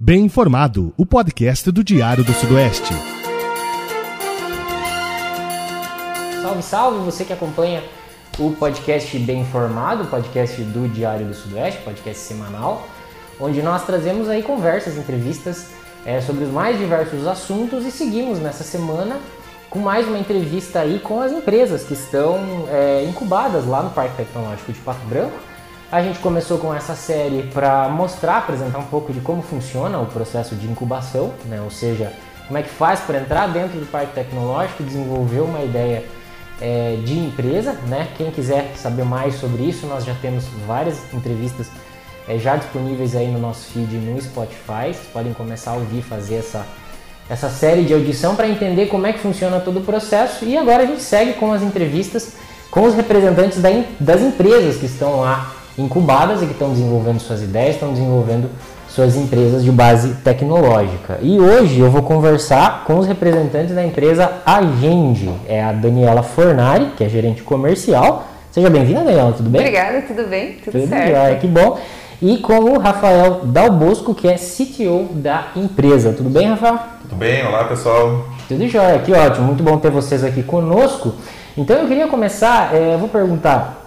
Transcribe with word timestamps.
Bem 0.00 0.26
Informado, 0.26 0.94
o 0.96 1.04
podcast 1.04 1.72
do 1.72 1.82
Diário 1.82 2.22
do 2.22 2.32
Sudoeste. 2.32 2.94
Salve, 6.40 6.62
salve, 6.62 7.04
você 7.04 7.24
que 7.24 7.32
acompanha 7.32 7.82
o 8.38 8.52
podcast 8.52 9.18
Bem 9.18 9.40
Informado, 9.40 10.04
podcast 10.04 10.62
do 10.62 10.88
Diário 10.88 11.26
do 11.26 11.34
Sudoeste, 11.34 11.82
podcast 11.82 12.22
semanal, 12.22 12.86
onde 13.40 13.60
nós 13.60 13.84
trazemos 13.84 14.28
aí 14.28 14.40
conversas, 14.40 14.96
entrevistas 14.96 15.70
é, 16.06 16.20
sobre 16.20 16.44
os 16.44 16.50
mais 16.52 16.78
diversos 16.78 17.26
assuntos 17.26 17.84
e 17.84 17.90
seguimos 17.90 18.38
nessa 18.38 18.62
semana 18.62 19.18
com 19.68 19.80
mais 19.80 20.06
uma 20.06 20.20
entrevista 20.20 20.78
aí 20.78 21.00
com 21.00 21.20
as 21.20 21.32
empresas 21.32 21.82
que 21.82 21.94
estão 21.94 22.38
é, 22.70 23.04
incubadas 23.04 23.66
lá 23.66 23.82
no 23.82 23.90
Parque 23.90 24.16
Tecnológico 24.16 24.72
de 24.72 24.78
Pato 24.78 25.04
Branco 25.06 25.47
a 25.90 26.02
gente 26.02 26.18
começou 26.18 26.58
com 26.58 26.74
essa 26.74 26.94
série 26.94 27.44
para 27.44 27.88
mostrar, 27.88 28.38
apresentar 28.38 28.78
um 28.78 28.84
pouco 28.84 29.10
de 29.12 29.20
como 29.20 29.40
funciona 29.40 29.98
o 29.98 30.06
processo 30.06 30.54
de 30.54 30.66
incubação, 30.66 31.32
né? 31.46 31.60
ou 31.62 31.70
seja, 31.70 32.12
como 32.46 32.58
é 32.58 32.62
que 32.62 32.68
faz 32.68 33.00
para 33.00 33.18
entrar 33.18 33.46
dentro 33.48 33.78
do 33.80 33.86
parque 33.86 34.12
tecnológico, 34.12 34.82
desenvolver 34.82 35.40
uma 35.40 35.60
ideia 35.62 36.04
é, 36.60 36.98
de 37.02 37.18
empresa. 37.18 37.72
Né? 37.86 38.08
Quem 38.18 38.30
quiser 38.30 38.74
saber 38.76 39.04
mais 39.04 39.36
sobre 39.36 39.62
isso, 39.62 39.86
nós 39.86 40.04
já 40.04 40.14
temos 40.20 40.44
várias 40.66 40.96
entrevistas 41.14 41.68
é, 42.28 42.36
já 42.36 42.56
disponíveis 42.56 43.16
aí 43.16 43.28
no 43.28 43.38
nosso 43.38 43.72
feed 43.72 43.96
no 43.96 44.20
Spotify. 44.20 44.92
Vocês 44.92 45.08
podem 45.10 45.32
começar 45.32 45.70
a 45.70 45.74
ouvir, 45.74 46.02
fazer 46.02 46.36
essa, 46.36 46.66
essa 47.30 47.48
série 47.48 47.84
de 47.84 47.94
audição 47.94 48.36
para 48.36 48.46
entender 48.46 48.86
como 48.86 49.06
é 49.06 49.12
que 49.14 49.20
funciona 49.20 49.58
todo 49.58 49.78
o 49.78 49.82
processo. 49.82 50.44
E 50.44 50.54
agora 50.54 50.82
a 50.82 50.86
gente 50.86 51.00
segue 51.00 51.32
com 51.34 51.50
as 51.50 51.62
entrevistas 51.62 52.34
com 52.70 52.82
os 52.82 52.94
representantes 52.94 53.62
da, 53.62 53.70
das 53.98 54.20
empresas 54.20 54.76
que 54.76 54.84
estão 54.84 55.20
lá 55.20 55.57
incubadas 55.78 56.42
e 56.42 56.46
que 56.46 56.52
estão 56.52 56.70
desenvolvendo 56.70 57.20
suas 57.20 57.42
ideias, 57.42 57.74
estão 57.74 57.92
desenvolvendo 57.92 58.50
suas 58.88 59.16
empresas 59.16 59.62
de 59.62 59.70
base 59.70 60.14
tecnológica. 60.24 61.18
E 61.22 61.38
hoje 61.38 61.78
eu 61.78 61.90
vou 61.90 62.02
conversar 62.02 62.84
com 62.84 62.98
os 62.98 63.06
representantes 63.06 63.74
da 63.74 63.84
empresa 63.84 64.32
Agende. 64.44 65.30
É 65.46 65.62
a 65.62 65.72
Daniela 65.72 66.22
Fornari, 66.22 66.92
que 66.96 67.04
é 67.04 67.08
gerente 67.08 67.42
comercial. 67.42 68.26
Seja 68.50 68.68
bem-vinda, 68.68 69.04
Daniela, 69.04 69.32
tudo 69.32 69.48
bem? 69.48 69.60
Obrigada, 69.60 70.02
tudo 70.02 70.26
bem? 70.28 70.54
Tudo, 70.54 70.72
tudo 70.72 70.88
certo. 70.88 71.10
Jóia, 71.10 71.36
que 71.36 71.46
bom. 71.46 71.78
E 72.20 72.38
com 72.38 72.58
o 72.58 72.78
Rafael 72.78 73.42
Dalbosco, 73.44 74.14
que 74.14 74.26
é 74.26 74.34
CTO 74.34 75.08
da 75.14 75.52
empresa. 75.54 76.12
Tudo 76.12 76.28
bem, 76.28 76.48
Rafael? 76.48 76.80
Tudo 77.02 77.14
bem, 77.14 77.46
olá 77.46 77.64
pessoal. 77.64 78.26
Tudo 78.48 78.66
jóia, 78.66 78.98
que 78.98 79.12
ótimo, 79.12 79.46
muito 79.46 79.62
bom 79.62 79.78
ter 79.78 79.90
vocês 79.90 80.24
aqui 80.24 80.42
conosco. 80.42 81.14
Então 81.56 81.76
eu 81.76 81.86
queria 81.86 82.08
começar, 82.08 82.74
é, 82.74 82.94
eu 82.94 82.98
vou 82.98 83.08
perguntar 83.08 83.77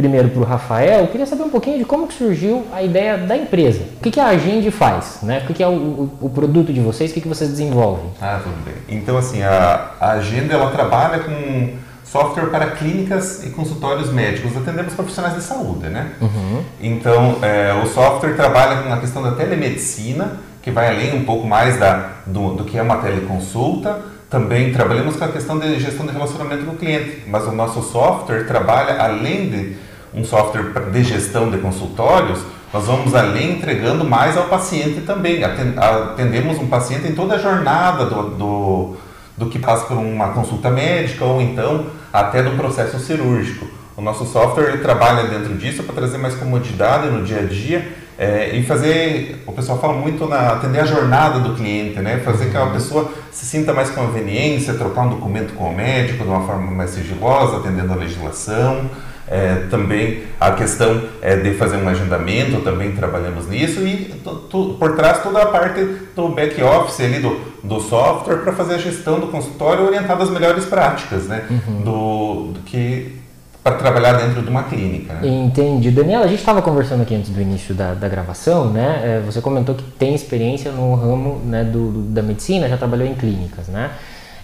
primeiro 0.00 0.30
para 0.30 0.40
o 0.40 0.44
Rafael, 0.44 1.00
eu 1.00 1.08
queria 1.08 1.26
saber 1.26 1.42
um 1.42 1.50
pouquinho 1.50 1.76
de 1.78 1.84
como 1.84 2.06
que 2.06 2.14
surgiu 2.14 2.66
a 2.72 2.82
ideia 2.82 3.18
da 3.18 3.36
empresa. 3.36 3.82
O 3.98 4.02
que, 4.02 4.10
que 4.10 4.18
a 4.18 4.28
Agende 4.28 4.70
faz? 4.70 5.18
Né? 5.22 5.40
O 5.44 5.46
que, 5.46 5.54
que 5.54 5.62
é 5.62 5.68
o, 5.68 5.72
o, 5.72 6.18
o, 6.22 6.30
produto 6.30 6.72
de 6.72 6.80
vocês? 6.80 7.10
O 7.10 7.14
que, 7.14 7.20
que 7.20 7.28
vocês 7.28 7.50
desenvolvem? 7.50 8.06
Ah, 8.20 8.40
tudo 8.42 8.56
bem. 8.64 8.74
Então, 8.88 9.18
assim, 9.18 9.42
a, 9.42 9.90
a 10.00 10.12
Agenda 10.12 10.54
ela 10.54 10.70
trabalha 10.70 11.18
com 11.18 11.74
software 12.02 12.46
para 12.46 12.70
clínicas 12.70 13.44
e 13.44 13.50
consultórios 13.50 14.10
médicos. 14.10 14.56
Atendemos 14.56 14.94
profissionais 14.94 15.34
de 15.34 15.42
saúde, 15.42 15.88
né? 15.88 16.12
Uhum. 16.20 16.62
Então, 16.80 17.36
é, 17.42 17.74
o 17.74 17.86
software 17.86 18.34
trabalha 18.34 18.82
com 18.82 18.92
a 18.92 18.96
questão 18.96 19.22
da 19.22 19.32
telemedicina, 19.32 20.38
que 20.62 20.70
vai 20.70 20.88
além 20.88 21.14
um 21.14 21.24
pouco 21.24 21.46
mais 21.46 21.78
da, 21.78 22.10
do, 22.26 22.54
do 22.54 22.64
que 22.64 22.78
é 22.78 22.82
uma 22.82 22.96
teleconsulta, 22.96 24.00
também 24.30 24.72
trabalhamos 24.72 25.16
com 25.16 25.24
a 25.24 25.28
questão 25.28 25.58
de 25.58 25.80
gestão 25.80 26.06
de 26.06 26.12
relacionamento 26.12 26.64
com 26.64 26.70
o 26.70 26.76
cliente, 26.76 27.24
mas 27.26 27.48
o 27.48 27.52
nosso 27.52 27.82
software 27.82 28.46
trabalha 28.46 29.02
além 29.02 29.50
de 29.50 29.76
um 30.14 30.24
software 30.24 30.72
de 30.90 31.04
gestão 31.04 31.50
de 31.50 31.58
consultórios, 31.58 32.40
nós 32.72 32.86
vamos 32.86 33.14
além 33.14 33.52
entregando 33.52 34.04
mais 34.04 34.36
ao 34.36 34.44
paciente 34.44 35.00
também. 35.00 35.42
Atendemos 35.44 36.58
um 36.58 36.68
paciente 36.68 37.06
em 37.08 37.14
toda 37.14 37.34
a 37.34 37.38
jornada 37.38 38.04
do, 38.06 38.30
do, 38.30 38.96
do 39.36 39.46
que 39.46 39.58
passa 39.58 39.86
por 39.86 39.96
uma 39.96 40.28
consulta 40.28 40.70
médica 40.70 41.24
ou 41.24 41.40
então 41.40 41.86
até 42.12 42.42
do 42.42 42.52
processo 42.52 42.98
cirúrgico. 43.00 43.66
O 43.96 44.02
nosso 44.02 44.24
software 44.24 44.80
trabalha 44.80 45.28
dentro 45.28 45.54
disso 45.56 45.82
para 45.82 45.94
trazer 45.94 46.18
mais 46.18 46.34
comodidade 46.34 47.08
no 47.08 47.22
dia 47.24 47.40
a 47.40 47.42
dia 47.42 48.00
é, 48.20 48.54
e 48.54 48.62
fazer, 48.62 49.42
o 49.46 49.52
pessoal 49.52 49.78
fala 49.78 49.94
muito 49.94 50.26
na 50.26 50.52
atender 50.52 50.80
a 50.80 50.84
jornada 50.84 51.40
do 51.40 51.54
cliente, 51.54 51.98
né? 52.00 52.18
Fazer 52.18 52.50
que 52.50 52.56
a 52.56 52.66
pessoa 52.66 53.10
se 53.32 53.46
sinta 53.46 53.72
mais 53.72 53.88
conveniência, 53.90 54.74
trocar 54.74 55.06
um 55.06 55.08
documento 55.08 55.54
com 55.54 55.70
o 55.70 55.74
médico 55.74 56.22
de 56.22 56.28
uma 56.28 56.46
forma 56.46 56.70
mais 56.70 56.90
sigilosa, 56.90 57.56
atendendo 57.56 57.92
a 57.92 57.96
legislação. 57.96 58.90
É, 59.30 59.66
também 59.70 60.24
a 60.40 60.50
questão 60.50 61.02
é, 61.22 61.36
de 61.36 61.54
fazer 61.54 61.76
um 61.76 61.88
agendamento, 61.88 62.62
também 62.62 62.90
trabalhamos 62.90 63.46
nisso 63.46 63.86
e 63.86 64.12
por 64.50 64.96
trás 64.96 65.22
toda 65.22 65.40
a 65.40 65.46
parte 65.46 65.86
do 66.16 66.30
back 66.30 66.60
office 66.60 67.00
ali 67.00 67.20
do, 67.20 67.40
do 67.62 67.78
software 67.80 68.38
para 68.38 68.52
fazer 68.52 68.74
a 68.74 68.78
gestão 68.78 69.20
do 69.20 69.28
consultório 69.28 69.86
orientada 69.86 70.24
às 70.24 70.30
melhores 70.30 70.64
práticas, 70.64 71.26
né? 71.26 71.44
Uhum. 71.48 71.82
Do, 71.82 72.52
do 72.54 72.60
que 72.60 73.20
para 73.62 73.76
trabalhar 73.76 74.14
dentro 74.14 74.42
de 74.42 74.48
uma 74.48 74.64
clínica. 74.64 75.14
Né? 75.14 75.28
Entendi. 75.28 75.90
Daniela, 75.90 76.24
a 76.24 76.28
gente 76.28 76.40
estava 76.40 76.62
conversando 76.62 77.02
aqui 77.02 77.14
antes 77.14 77.30
do 77.30 77.40
início 77.40 77.74
da, 77.74 77.94
da 77.94 78.08
gravação, 78.08 78.70
né? 78.70 79.00
É, 79.04 79.20
você 79.20 79.40
comentou 79.40 79.74
que 79.74 79.84
tem 79.84 80.14
experiência 80.14 80.72
no 80.72 80.94
ramo 80.94 81.40
né, 81.44 81.62
do, 81.62 81.90
do, 81.90 82.02
da 82.02 82.22
medicina, 82.22 82.68
já 82.68 82.76
trabalhou 82.76 83.06
em 83.06 83.14
clínicas, 83.14 83.68
né? 83.68 83.90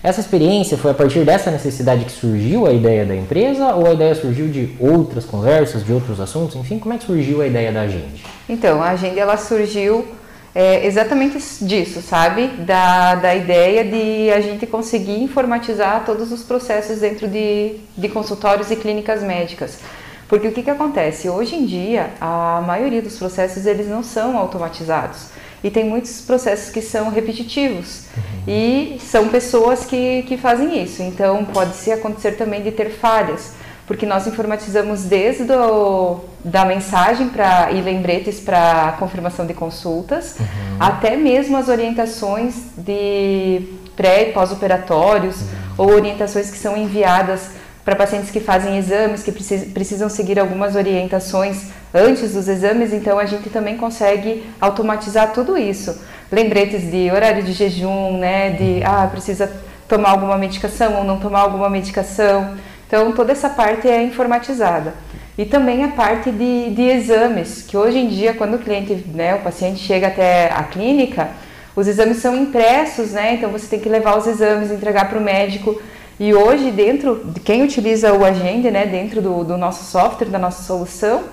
Essa 0.06 0.20
experiência 0.20 0.78
foi 0.78 0.92
a 0.92 0.94
partir 0.94 1.24
dessa 1.24 1.50
necessidade 1.50 2.04
que 2.04 2.12
surgiu 2.12 2.64
a 2.64 2.72
ideia 2.72 3.04
da 3.04 3.12
empresa 3.12 3.74
ou 3.74 3.88
a 3.88 3.92
ideia 3.92 4.14
surgiu 4.14 4.46
de 4.46 4.72
outras 4.78 5.24
conversas, 5.24 5.84
de 5.84 5.92
outros 5.92 6.20
assuntos? 6.20 6.54
Enfim, 6.54 6.78
como 6.78 6.94
é 6.94 6.96
que 6.96 7.02
surgiu 7.02 7.42
a 7.42 7.46
ideia 7.48 7.72
da 7.72 7.80
Agende? 7.80 8.24
Então, 8.48 8.80
a 8.80 8.90
Agende 8.90 9.18
ela 9.18 9.36
surgiu 9.36 10.06
é, 10.54 10.86
exatamente 10.86 11.40
disso, 11.60 12.00
sabe? 12.00 12.46
Da, 12.58 13.16
da 13.16 13.34
ideia 13.34 13.82
de 13.82 14.30
a 14.30 14.40
gente 14.40 14.64
conseguir 14.64 15.20
informatizar 15.20 16.04
todos 16.06 16.30
os 16.30 16.44
processos 16.44 17.00
dentro 17.00 17.26
de, 17.26 17.74
de 17.98 18.08
consultórios 18.08 18.70
e 18.70 18.76
clínicas 18.76 19.24
médicas. 19.24 19.80
Porque 20.28 20.46
o 20.46 20.52
que, 20.52 20.62
que 20.62 20.70
acontece? 20.70 21.28
Hoje 21.28 21.56
em 21.56 21.66
dia, 21.66 22.10
a 22.20 22.62
maioria 22.64 23.02
dos 23.02 23.18
processos 23.18 23.66
eles 23.66 23.88
não 23.88 24.04
são 24.04 24.38
automatizados. 24.38 25.30
E 25.66 25.70
tem 25.70 25.84
muitos 25.84 26.20
processos 26.20 26.70
que 26.70 26.80
são 26.80 27.10
repetitivos. 27.10 28.04
Uhum. 28.16 28.22
E 28.46 28.98
são 29.00 29.28
pessoas 29.28 29.84
que, 29.84 30.22
que 30.22 30.36
fazem 30.36 30.80
isso. 30.80 31.02
Então, 31.02 31.44
pode 31.44 31.74
se 31.74 31.90
acontecer 31.90 32.32
também 32.36 32.62
de 32.62 32.70
ter 32.70 32.90
falhas 32.90 33.56
porque 33.86 34.04
nós 34.04 34.26
informatizamos 34.26 35.04
desde 35.04 35.44
do, 35.44 36.20
da 36.44 36.64
mensagem 36.64 37.28
para 37.28 37.70
e 37.70 37.80
lembretes 37.80 38.40
para 38.40 38.96
confirmação 38.98 39.46
de 39.46 39.54
consultas, 39.54 40.36
uhum. 40.40 40.46
até 40.80 41.16
mesmo 41.16 41.56
as 41.56 41.68
orientações 41.68 42.54
de 42.76 43.62
pré 43.94 44.28
e 44.28 44.32
pós-operatórios 44.32 45.40
uhum. 45.40 45.46
ou 45.78 45.92
orientações 45.92 46.50
que 46.50 46.58
são 46.58 46.76
enviadas 46.76 47.50
para 47.86 47.94
pacientes 47.94 48.32
que 48.32 48.40
fazem 48.40 48.76
exames, 48.76 49.22
que 49.22 49.30
precisam 49.30 50.08
seguir 50.08 50.40
algumas 50.40 50.74
orientações 50.74 51.68
antes 51.94 52.34
dos 52.34 52.48
exames, 52.48 52.92
então 52.92 53.16
a 53.16 53.24
gente 53.24 53.48
também 53.48 53.76
consegue 53.76 54.44
automatizar 54.60 55.32
tudo 55.32 55.56
isso. 55.56 55.96
Lembretes 56.30 56.90
de 56.90 57.08
horário 57.12 57.44
de 57.44 57.52
jejum, 57.52 58.18
né, 58.18 58.50
de 58.50 58.64
uhum. 58.64 58.82
ah, 58.84 59.06
precisa 59.06 59.48
tomar 59.86 60.10
alguma 60.10 60.36
medicação 60.36 60.96
ou 60.96 61.04
não 61.04 61.20
tomar 61.20 61.42
alguma 61.42 61.70
medicação. 61.70 62.56
Então, 62.88 63.12
toda 63.12 63.30
essa 63.30 63.48
parte 63.48 63.88
é 63.88 64.02
informatizada. 64.02 64.92
E 65.38 65.44
também 65.44 65.84
a 65.84 65.88
parte 65.88 66.32
de, 66.32 66.70
de 66.70 66.82
exames, 66.82 67.62
que 67.62 67.76
hoje 67.76 67.98
em 67.98 68.08
dia, 68.08 68.34
quando 68.34 68.54
o 68.54 68.58
cliente, 68.58 68.94
né, 69.14 69.36
o 69.36 69.42
paciente 69.42 69.78
chega 69.78 70.08
até 70.08 70.50
a 70.52 70.64
clínica, 70.64 71.28
os 71.76 71.86
exames 71.86 72.16
são 72.16 72.34
impressos, 72.34 73.12
né? 73.12 73.34
Então 73.34 73.50
você 73.50 73.68
tem 73.68 73.78
que 73.78 73.88
levar 73.88 74.18
os 74.18 74.26
exames, 74.26 74.72
entregar 74.72 75.08
para 75.08 75.18
o 75.18 75.22
médico. 75.22 75.80
E 76.18 76.32
hoje, 76.32 76.70
dentro 76.70 77.22
de 77.26 77.40
quem 77.40 77.62
utiliza 77.62 78.12
o 78.12 78.24
Agenda, 78.24 78.70
né, 78.70 78.86
dentro 78.86 79.20
do, 79.20 79.44
do 79.44 79.56
nosso 79.58 79.84
software, 79.84 80.28
da 80.28 80.38
nossa 80.38 80.62
solução, 80.62 81.24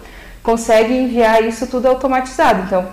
consegue 0.41 0.93
enviar 0.93 1.41
isso 1.43 1.67
tudo 1.67 1.87
automatizado. 1.87 2.63
Então, 2.63 2.85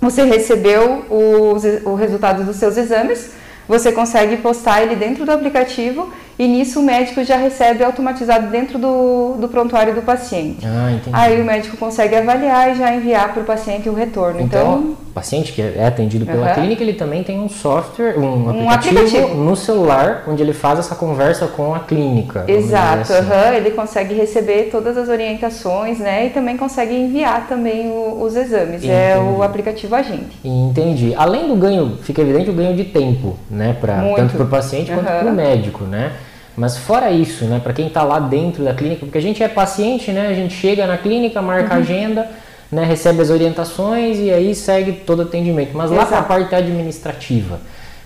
você 0.00 0.24
recebeu 0.24 1.04
os, 1.10 1.62
o 1.84 1.94
resultado 1.94 2.42
dos 2.42 2.56
seus 2.56 2.76
exames, 2.76 3.32
você 3.68 3.92
consegue 3.92 4.36
postar 4.38 4.82
ele 4.82 4.96
dentro 4.96 5.24
do 5.24 5.32
aplicativo 5.32 6.10
e 6.38 6.46
nisso 6.46 6.80
o 6.80 6.82
médico 6.82 7.24
já 7.24 7.36
recebe 7.36 7.82
automatizado 7.82 8.48
dentro 8.48 8.78
do, 8.78 9.36
do 9.40 9.48
prontuário 9.48 9.94
do 9.94 10.02
paciente. 10.02 10.66
Ah, 10.66 10.92
entendi. 10.92 11.10
Aí 11.16 11.40
o 11.40 11.44
médico 11.44 11.78
consegue 11.78 12.14
avaliar 12.14 12.72
e 12.72 12.78
já 12.78 12.94
enviar 12.94 13.32
para 13.32 13.42
o 13.42 13.46
paciente 13.46 13.88
o 13.88 13.94
retorno. 13.94 14.40
Então, 14.40 14.60
então, 14.60 14.96
o 15.08 15.12
paciente 15.14 15.52
que 15.52 15.62
é 15.62 15.86
atendido 15.86 16.26
pela 16.26 16.52
clínica, 16.52 16.82
ele 16.82 16.92
também 16.92 17.24
tem 17.24 17.40
um 17.40 17.48
software, 17.48 18.18
um 18.18 18.50
aplicativo, 18.50 18.64
um 18.64 18.70
aplicativo, 18.70 19.34
no 19.34 19.56
celular, 19.56 20.24
onde 20.28 20.42
ele 20.42 20.52
faz 20.52 20.78
essa 20.78 20.94
conversa 20.94 21.46
com 21.46 21.74
a 21.74 21.80
clínica. 21.80 22.44
Exato, 22.46 23.14
assim. 23.14 23.56
ele 23.56 23.70
consegue 23.70 24.14
receber 24.14 24.68
todas 24.70 24.98
as 24.98 25.08
orientações, 25.08 25.98
né? 25.98 26.26
E 26.26 26.30
também 26.30 26.58
consegue 26.58 26.94
enviar 26.94 27.46
também 27.48 27.88
o, 27.88 28.22
os 28.22 28.36
exames. 28.36 28.84
Entendi. 28.84 28.90
É 28.90 29.16
o 29.18 29.42
aplicativo 29.42 29.94
Agente. 29.94 30.36
Entendi. 30.44 31.14
Além 31.16 31.48
do 31.48 31.56
ganho, 31.56 31.96
fica 32.02 32.20
evidente 32.20 32.50
o 32.50 32.52
ganho 32.52 32.76
de 32.76 32.84
tempo, 32.84 33.36
né? 33.56 33.76
Pra, 33.80 34.02
tanto 34.14 34.34
para 34.34 34.44
o 34.44 34.48
paciente 34.48 34.92
quanto 34.92 35.06
para 35.06 35.26
o 35.26 35.34
médico, 35.34 35.84
né? 35.84 36.12
Mas 36.56 36.78
fora 36.78 37.10
isso, 37.10 37.44
né, 37.44 37.60
para 37.62 37.74
quem 37.74 37.86
está 37.86 38.02
lá 38.02 38.18
dentro 38.18 38.64
da 38.64 38.72
clínica, 38.72 39.04
porque 39.04 39.18
a 39.18 39.22
gente 39.22 39.42
é 39.42 39.48
paciente, 39.48 40.10
né, 40.10 40.28
a 40.28 40.32
gente 40.32 40.54
chega 40.54 40.86
na 40.86 40.96
clínica, 40.96 41.42
marca 41.42 41.74
uhum. 41.74 41.80
a 41.80 41.82
agenda, 41.82 42.30
né, 42.72 42.82
recebe 42.82 43.20
as 43.20 43.28
orientações 43.28 44.18
e 44.18 44.30
aí 44.30 44.54
segue 44.54 44.92
todo 44.92 45.18
o 45.18 45.22
atendimento. 45.22 45.76
Mas 45.76 45.90
lá 45.90 46.06
para 46.06 46.16
a 46.16 46.20
Exato. 46.20 46.28
parte 46.28 46.54
administrativa, 46.54 47.60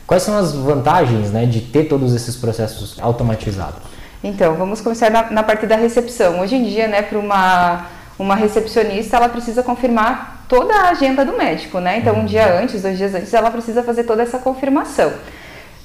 quais 0.04 0.24
são 0.24 0.36
as 0.36 0.52
vantagens 0.52 1.30
né, 1.30 1.46
de 1.46 1.60
ter 1.60 1.84
todos 1.84 2.12
esses 2.12 2.34
processos 2.34 2.98
automatizados? 3.00 3.78
Então, 4.22 4.54
vamos 4.56 4.80
começar 4.80 5.10
na, 5.10 5.30
na 5.30 5.42
parte 5.44 5.64
da 5.66 5.76
recepção. 5.76 6.40
Hoje 6.40 6.56
em 6.56 6.64
dia, 6.64 6.88
né, 6.88 7.02
para 7.02 7.18
uma, 7.18 7.86
uma 8.18 8.34
recepcionista, 8.34 9.16
ela 9.16 9.28
precisa 9.28 9.62
confirmar 9.62 10.44
toda 10.48 10.74
a 10.74 10.90
agenda 10.90 11.24
do 11.24 11.38
médico, 11.38 11.78
né? 11.78 11.98
Então, 11.98 12.16
um 12.16 12.26
dia 12.26 12.60
antes, 12.60 12.82
dois 12.82 12.98
dias 12.98 13.14
antes, 13.14 13.32
ela 13.32 13.50
precisa 13.50 13.84
fazer 13.84 14.02
toda 14.02 14.22
essa 14.22 14.40
confirmação. 14.40 15.12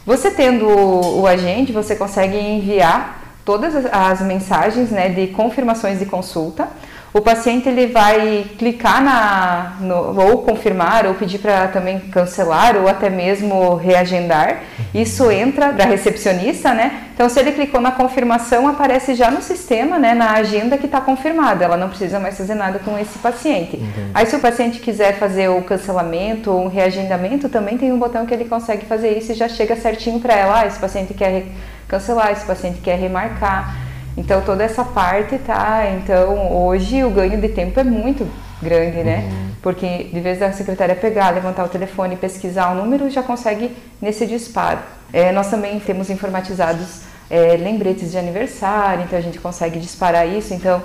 Você 0.06 0.30
tendo 0.30 0.68
o, 0.68 1.22
o 1.22 1.28
agente, 1.28 1.72
você 1.72 1.96
consegue 1.96 2.38
enviar 2.38 3.24
todas 3.44 3.74
as, 3.92 4.22
mensagens, 4.22 4.90
né, 4.90 5.10
de 5.10 5.28
confirmações 5.28 6.00
de 6.00 6.06
consulta. 6.06 6.68
O 7.16 7.22
paciente 7.22 7.70
ele 7.70 7.88
vai 7.88 8.46
clicar 8.58 9.02
na 9.02 9.78
no, 9.80 10.20
ou 10.22 10.40
confirmar 10.40 11.06
ou 11.06 11.14
pedir 11.14 11.38
para 11.38 11.70
também 11.70 11.98
cancelar 11.98 12.76
ou 12.76 12.90
até 12.90 13.10
mesmo 13.10 13.76
reagendar. 13.76 14.64
Isso 14.94 15.32
entra 15.32 15.72
da 15.72 15.86
recepcionista, 15.86 16.74
né? 16.74 17.04
Então 17.14 17.30
se 17.30 17.40
ele 17.40 17.54
clicou 17.54 17.80
na 17.80 17.94
confirmação 17.94 18.68
aparece 18.68 19.16
já 19.16 19.32
no 19.32 19.42
sistema, 19.42 19.98
né, 19.98 20.14
na 20.14 20.32
agenda 20.32 20.78
que 20.78 20.88
está 20.88 21.00
confirmada. 21.00 21.64
Ela 21.64 21.78
não 21.78 21.88
precisa 21.88 22.20
mais 22.20 22.38
fazer 22.38 22.54
nada 22.54 22.80
com 22.80 23.00
esse 23.00 23.18
paciente. 23.20 23.80
Aí 24.14 24.26
se 24.26 24.36
o 24.36 24.40
paciente 24.40 24.82
quiser 24.82 25.18
fazer 25.18 25.48
o 25.48 25.62
cancelamento 25.62 26.52
ou 26.52 26.66
um 26.66 26.68
reagendamento, 26.68 27.48
também 27.48 27.78
tem 27.78 27.94
um 27.94 27.98
botão 27.98 28.26
que 28.26 28.34
ele 28.34 28.44
consegue 28.44 28.86
fazer 28.86 29.18
isso 29.18 29.32
e 29.32 29.36
já 29.36 29.48
chega 29.48 29.78
certinho 29.78 30.20
para 30.20 30.34
ela. 30.34 30.60
Ah, 30.60 30.68
esse 30.68 30.78
paciente 30.78 31.14
quer 31.14 31.46
cancelar, 31.88 32.34
esse 32.34 32.46
paciente 32.46 32.82
quer 32.82 33.00
remarcar. 33.00 33.85
Então 34.18 34.42
toda 34.42 34.64
essa 34.64 34.84
parte 34.84 35.38
tá. 35.40 35.90
Então 35.92 36.54
hoje 36.54 37.04
o 37.04 37.10
ganho 37.10 37.40
de 37.40 37.50
tempo 37.50 37.80
é 37.80 37.84
muito 37.84 38.28
grande, 38.62 39.04
né? 39.04 39.30
Porque 39.62 40.06
de 40.06 40.20
vez 40.20 40.40
da 40.40 40.52
secretária 40.52 40.96
pegar, 40.96 41.32
levantar 41.32 41.66
o 41.66 41.70
telefone, 41.70 42.16
pesquisar 42.16 42.72
o 42.72 42.76
número, 42.76 43.10
já 43.10 43.24
consegue 43.24 43.76
nesse 44.02 44.26
disparo. 44.26 44.80
É, 45.12 45.32
nós 45.32 45.50
também 45.50 45.80
temos 45.80 46.10
informatizados 46.10 47.02
é, 47.30 47.58
lembretes 47.58 48.12
de 48.12 48.18
aniversário, 48.18 49.04
então 49.04 49.18
a 49.18 49.22
gente 49.22 49.40
consegue 49.40 49.80
disparar 49.80 50.28
isso. 50.28 50.54
Então, 50.54 50.82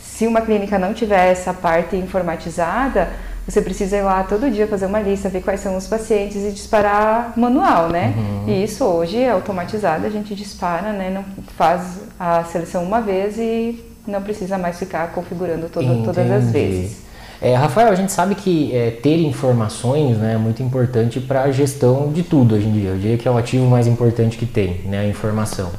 se 0.00 0.26
uma 0.26 0.40
clínica 0.40 0.78
não 0.78 0.94
tiver 0.94 1.32
essa 1.32 1.52
parte 1.52 1.96
informatizada, 1.96 3.10
você 3.46 3.60
precisa 3.60 3.96
ir 3.96 4.02
lá 4.02 4.22
todo 4.24 4.50
dia 4.50 4.66
fazer 4.66 4.86
uma 4.86 5.00
lista, 5.00 5.28
ver 5.28 5.42
quais 5.42 5.60
são 5.60 5.76
os 5.76 5.86
pacientes 5.86 6.42
e 6.44 6.50
disparar 6.50 7.32
manual, 7.36 7.88
né? 7.88 8.14
E 8.46 8.64
isso 8.64 8.84
hoje 8.84 9.18
é 9.18 9.30
automatizado, 9.30 10.06
a 10.06 10.10
gente 10.10 10.34
dispara, 10.34 10.92
né? 10.92 11.10
Não 11.10 11.24
faz 11.56 12.00
a 12.18 12.44
seleção 12.44 12.82
uma 12.82 13.00
vez 13.00 13.36
e 13.38 13.84
não 14.06 14.22
precisa 14.22 14.56
mais 14.58 14.78
ficar 14.78 15.12
configurando 15.12 15.68
todo- 15.68 15.86
todas 16.04 16.30
as 16.30 16.50
vezes. 16.50 17.04
É, 17.42 17.54
Rafael, 17.54 17.88
a 17.90 17.94
gente 17.94 18.12
sabe 18.12 18.34
que 18.34 18.74
é, 18.74 18.90
ter 18.90 19.18
informações 19.18 20.16
né, 20.16 20.34
é 20.34 20.38
muito 20.38 20.62
importante 20.62 21.20
para 21.20 21.42
a 21.42 21.50
gestão 21.50 22.10
de 22.10 22.22
tudo 22.22 22.54
hoje 22.54 22.66
em 22.66 22.72
dia. 22.72 22.90
Eu 22.90 22.96
diria 22.96 23.18
que 23.18 23.28
é 23.28 23.30
o 23.30 23.36
ativo 23.36 23.66
mais 23.66 23.86
importante 23.86 24.38
que 24.38 24.46
tem, 24.46 24.80
né, 24.86 25.00
a 25.00 25.06
informação. 25.06 25.70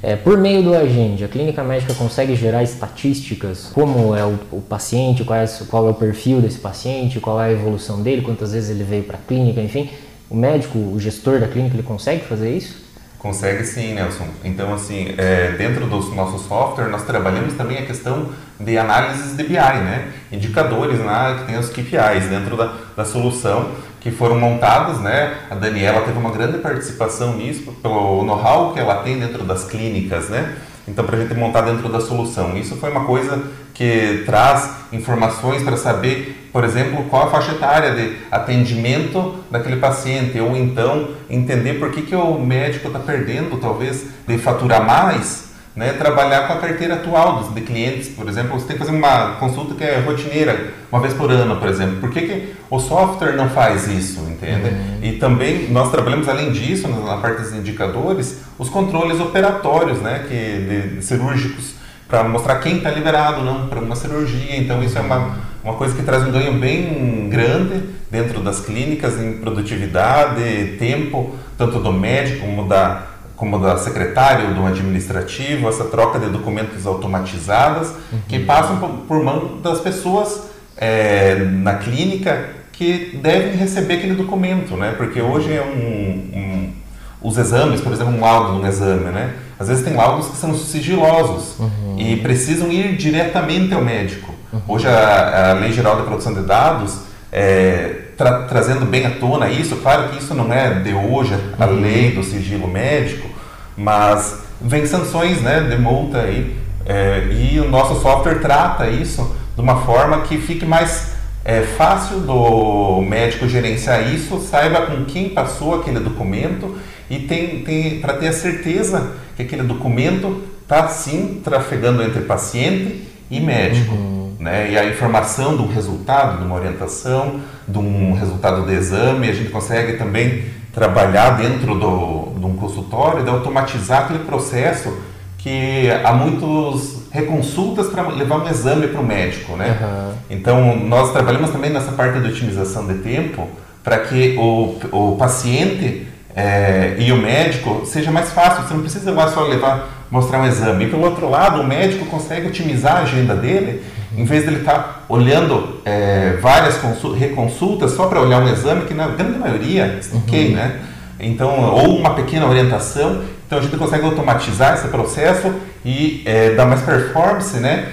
É, 0.00 0.14
por 0.14 0.38
meio 0.38 0.62
do 0.62 0.74
agente, 0.74 1.24
a 1.24 1.28
clínica 1.28 1.64
médica 1.64 1.92
consegue 1.94 2.36
gerar 2.36 2.62
estatísticas, 2.62 3.70
como 3.74 4.14
é 4.14 4.24
o, 4.24 4.38
o 4.52 4.60
paciente, 4.60 5.24
qual 5.24 5.38
é, 5.38 5.46
qual 5.68 5.88
é 5.88 5.90
o 5.90 5.94
perfil 5.94 6.40
desse 6.40 6.58
paciente, 6.58 7.18
qual 7.18 7.40
é 7.40 7.46
a 7.46 7.52
evolução 7.52 8.00
dele, 8.00 8.22
quantas 8.22 8.52
vezes 8.52 8.70
ele 8.70 8.84
veio 8.84 9.02
para 9.02 9.16
a 9.16 9.20
clínica, 9.20 9.60
enfim. 9.60 9.90
O 10.30 10.36
médico, 10.36 10.78
o 10.78 11.00
gestor 11.00 11.40
da 11.40 11.48
clínica, 11.48 11.74
ele 11.74 11.82
consegue 11.82 12.24
fazer 12.24 12.56
isso? 12.56 12.86
Consegue 13.18 13.64
sim, 13.64 13.94
Nelson. 13.94 14.28
Então, 14.44 14.72
assim, 14.72 15.14
é, 15.18 15.50
dentro 15.58 15.86
do 15.86 16.00
nosso 16.14 16.38
software, 16.46 16.88
nós 16.88 17.04
trabalhamos 17.04 17.54
também 17.54 17.78
a 17.78 17.84
questão 17.84 18.28
de 18.60 18.78
análises 18.78 19.36
de 19.36 19.42
BI, 19.42 19.54
né? 19.54 20.12
Indicadores 20.30 21.00
lá 21.00 21.38
que 21.38 21.46
tem 21.46 21.58
os 21.58 21.68
KPIs 21.68 22.28
dentro 22.30 22.56
da, 22.56 22.74
da 22.96 23.04
solução 23.04 23.72
que 24.08 24.16
foram 24.16 24.40
montados, 24.40 25.00
né? 25.00 25.36
A 25.50 25.54
Daniela 25.54 26.00
teve 26.00 26.18
uma 26.18 26.30
grande 26.30 26.58
participação 26.58 27.36
nisso, 27.36 27.70
pelo 27.82 28.24
know-how 28.24 28.72
que 28.72 28.80
ela 28.80 29.02
tem 29.02 29.18
dentro 29.18 29.44
das 29.44 29.64
clínicas, 29.64 30.30
né? 30.30 30.56
Então, 30.86 31.04
para 31.04 31.18
a 31.18 31.20
gente 31.20 31.34
montar 31.34 31.60
dentro 31.60 31.90
da 31.90 32.00
solução. 32.00 32.56
Isso 32.56 32.76
foi 32.76 32.90
uma 32.90 33.04
coisa 33.04 33.42
que 33.74 34.22
traz 34.24 34.70
informações 34.90 35.62
para 35.62 35.76
saber, 35.76 36.48
por 36.50 36.64
exemplo, 36.64 37.04
qual 37.10 37.24
a 37.24 37.30
faixa 37.30 37.52
etária 37.52 37.94
de 37.94 38.16
atendimento 38.30 39.34
daquele 39.50 39.76
paciente, 39.76 40.40
ou 40.40 40.56
então 40.56 41.10
entender 41.28 41.74
por 41.74 41.90
que, 41.90 42.00
que 42.00 42.16
o 42.16 42.38
médico 42.38 42.86
está 42.86 42.98
perdendo, 42.98 43.58
talvez, 43.58 44.06
de 44.26 44.38
faturar 44.38 44.86
mais, 44.86 45.47
né? 45.78 45.92
trabalhar 45.92 46.48
com 46.48 46.54
a 46.54 46.56
carteira 46.56 46.94
atual 46.94 47.36
dos, 47.36 47.54
de 47.54 47.60
clientes. 47.60 48.08
Por 48.08 48.28
exemplo, 48.28 48.58
você 48.58 48.66
tem 48.66 48.76
que 48.76 48.84
fazer 48.84 48.96
uma 48.96 49.36
consulta 49.36 49.76
que 49.76 49.84
é 49.84 50.00
rotineira, 50.00 50.72
uma 50.90 51.00
vez 51.00 51.14
por 51.14 51.30
ano, 51.30 51.56
por 51.56 51.68
exemplo. 51.68 51.98
Por 52.00 52.10
que, 52.10 52.22
que 52.22 52.54
o 52.68 52.80
software 52.80 53.36
não 53.36 53.48
faz 53.48 53.86
isso, 53.86 54.20
entende? 54.28 54.74
E 55.00 55.12
também 55.12 55.70
nós 55.70 55.88
trabalhamos, 55.92 56.28
além 56.28 56.50
disso, 56.50 56.88
na 56.88 57.18
parte 57.18 57.42
dos 57.42 57.54
indicadores, 57.54 58.40
os 58.58 58.68
controles 58.68 59.20
operatórios, 59.20 60.00
né? 60.00 60.24
que, 60.28 60.96
de 60.96 61.04
cirúrgicos, 61.04 61.74
para 62.08 62.24
mostrar 62.24 62.56
quem 62.56 62.78
está 62.78 62.90
liberado 62.90 63.44
não 63.44 63.68
para 63.68 63.78
uma 63.78 63.94
cirurgia. 63.94 64.56
Então 64.56 64.82
isso 64.82 64.98
é 64.98 65.00
uma, 65.00 65.36
uma 65.62 65.74
coisa 65.74 65.94
que 65.94 66.02
traz 66.02 66.26
um 66.26 66.32
ganho 66.32 66.54
bem 66.54 67.28
grande 67.28 67.84
dentro 68.10 68.40
das 68.40 68.58
clínicas 68.58 69.20
em 69.20 69.34
produtividade, 69.34 70.76
tempo, 70.76 71.36
tanto 71.56 71.78
do 71.78 71.92
médico 71.92 72.40
como 72.40 72.66
da 72.66 73.17
como 73.38 73.56
da 73.60 73.78
secretária 73.78 74.48
ou 74.48 74.54
do 74.54 74.66
administrativo, 74.66 75.68
essa 75.68 75.84
troca 75.84 76.18
de 76.18 76.28
documentos 76.28 76.84
automatizadas 76.86 77.94
que 78.26 78.40
passam 78.40 78.78
por, 78.78 78.88
por 79.06 79.22
mão 79.22 79.60
das 79.62 79.80
pessoas 79.80 80.42
é, 80.76 81.36
na 81.36 81.74
clínica 81.74 82.50
que 82.72 83.18
devem 83.22 83.56
receber 83.56 83.94
aquele 83.94 84.14
documento, 84.14 84.76
né? 84.76 84.92
Porque 84.96 85.22
hoje 85.22 85.52
é 85.52 85.62
um, 85.62 86.36
um 86.36 86.72
os 87.20 87.38
exames, 87.38 87.80
por 87.80 87.92
exemplo, 87.92 88.12
um 88.12 88.20
laudo 88.20 88.54
de 88.54 88.64
um 88.64 88.68
exame, 88.68 89.10
né? 89.10 89.34
Às 89.58 89.68
vezes 89.68 89.84
tem 89.84 89.94
laudos 89.94 90.28
que 90.28 90.36
são 90.36 90.54
sigilosos 90.54 91.56
e 91.96 92.16
precisam 92.16 92.70
ir 92.70 92.96
diretamente 92.96 93.72
ao 93.72 93.82
médico. 93.82 94.34
Hoje 94.66 94.86
a, 94.88 95.50
a 95.50 95.52
Lei 95.54 95.72
Geral 95.72 95.96
de 95.96 96.02
Proteção 96.02 96.34
de 96.34 96.42
Dados 96.42 97.00
é, 97.32 98.07
tra- 98.18 98.42
trazendo 98.42 98.84
bem 98.84 99.06
à 99.06 99.10
tona 99.12 99.48
isso, 99.48 99.76
claro 99.76 100.10
que 100.10 100.18
isso 100.18 100.34
não 100.34 100.52
é 100.52 100.74
de 100.74 100.92
hoje 100.92 101.34
a 101.58 101.64
lei 101.64 102.10
do 102.10 102.22
sigilo 102.22 102.68
médico, 102.68 103.28
mas 103.76 104.40
vem 104.60 104.84
sanções, 104.84 105.40
né, 105.40 105.60
de 105.60 105.78
multa 105.80 106.18
aí 106.22 106.56
é, 106.84 107.28
e 107.30 107.60
o 107.60 107.70
nosso 107.70 108.02
software 108.02 108.40
trata 108.40 108.88
isso 108.88 109.34
de 109.54 109.60
uma 109.62 109.82
forma 109.82 110.22
que 110.22 110.36
fique 110.36 110.66
mais 110.66 111.16
é 111.44 111.62
fácil 111.62 112.18
do 112.20 113.00
médico 113.00 113.48
gerenciar 113.48 114.12
isso, 114.12 114.38
saiba 114.40 114.82
com 114.82 115.04
quem 115.06 115.30
passou 115.30 115.76
aquele 115.80 116.00
documento 116.00 116.76
e 117.08 117.20
tem, 117.20 117.62
tem 117.62 118.00
para 118.00 118.14
ter 118.14 118.28
a 118.28 118.32
certeza 118.32 119.12
que 119.34 119.42
aquele 119.42 119.62
documento 119.62 120.42
está 120.62 120.88
sim 120.88 121.40
trafegando 121.42 122.02
entre 122.02 122.20
paciente 122.22 123.02
e 123.30 123.40
médico. 123.40 124.17
Né? 124.38 124.70
E 124.72 124.78
a 124.78 124.84
informação 124.86 125.56
do 125.56 125.66
resultado, 125.66 126.38
de 126.38 126.44
uma 126.44 126.54
orientação, 126.54 127.40
de 127.66 127.78
um 127.78 128.14
resultado 128.14 128.62
do 128.64 128.72
exame, 128.72 129.28
a 129.28 129.32
gente 129.32 129.50
consegue 129.50 129.94
também 129.94 130.44
trabalhar 130.72 131.30
dentro 131.30 131.74
do, 131.74 132.34
de 132.38 132.46
um 132.46 132.56
consultório, 132.56 133.24
de 133.24 133.30
automatizar 133.30 134.04
aquele 134.04 134.20
processo 134.20 134.96
que 135.38 135.88
há 136.04 136.12
muitos 136.12 136.98
reconsultas 137.10 137.88
para 137.88 138.08
levar 138.08 138.38
um 138.38 138.48
exame 138.48 138.88
para 138.88 139.00
o 139.00 139.04
médico, 139.04 139.56
né? 139.56 139.76
Aham. 139.80 140.12
Então, 140.28 140.76
nós 140.76 141.12
trabalhamos 141.12 141.50
também 141.50 141.70
nessa 141.70 141.92
parte 141.92 142.20
de 142.20 142.28
otimização 142.28 142.86
de 142.86 142.94
tempo 142.94 143.48
para 143.82 143.98
que 144.00 144.36
o, 144.36 144.76
o 144.92 145.16
paciente 145.16 146.06
eh, 146.36 146.96
e 146.98 147.10
o 147.10 147.16
médico 147.16 147.86
seja 147.86 148.10
mais 148.10 148.32
fácil. 148.32 148.62
Você 148.62 148.74
não 148.74 148.82
precisa 148.82 149.10
lá 149.10 149.28
só 149.28 149.42
levar, 149.44 150.06
mostrar 150.10 150.40
um 150.40 150.46
exame. 150.46 150.84
E 150.84 150.90
pelo 150.90 151.04
outro 151.04 151.30
lado, 151.30 151.60
o 151.60 151.66
médico 151.66 152.04
consegue 152.06 152.48
otimizar 152.48 152.96
a 152.96 153.00
agenda 153.00 153.34
dele, 153.34 153.82
em 154.16 154.24
vez 154.24 154.42
de 154.44 154.48
ele 154.50 154.58
estar 154.60 155.04
olhando 155.08 155.80
eh, 155.84 156.38
várias 156.40 156.76
consul- 156.78 157.12
reconsultas 157.14 157.92
só 157.92 158.06
para 158.06 158.20
olhar 158.20 158.40
um 158.42 158.48
exame, 158.48 158.82
que 158.86 158.94
na 158.94 159.08
grande 159.08 159.38
maioria, 159.38 160.00
ok, 160.14 160.54
né? 160.54 160.80
Então, 161.20 161.72
ou 161.74 161.98
uma 161.98 162.14
pequena 162.14 162.46
orientação. 162.46 163.22
Então, 163.46 163.58
a 163.58 163.62
gente 163.62 163.76
consegue 163.76 164.04
automatizar 164.04 164.74
esse 164.74 164.88
processo 164.88 165.52
e 165.84 166.22
eh, 166.26 166.54
dar 166.54 166.66
mais 166.66 166.82
performance, 166.82 167.56
né? 167.58 167.88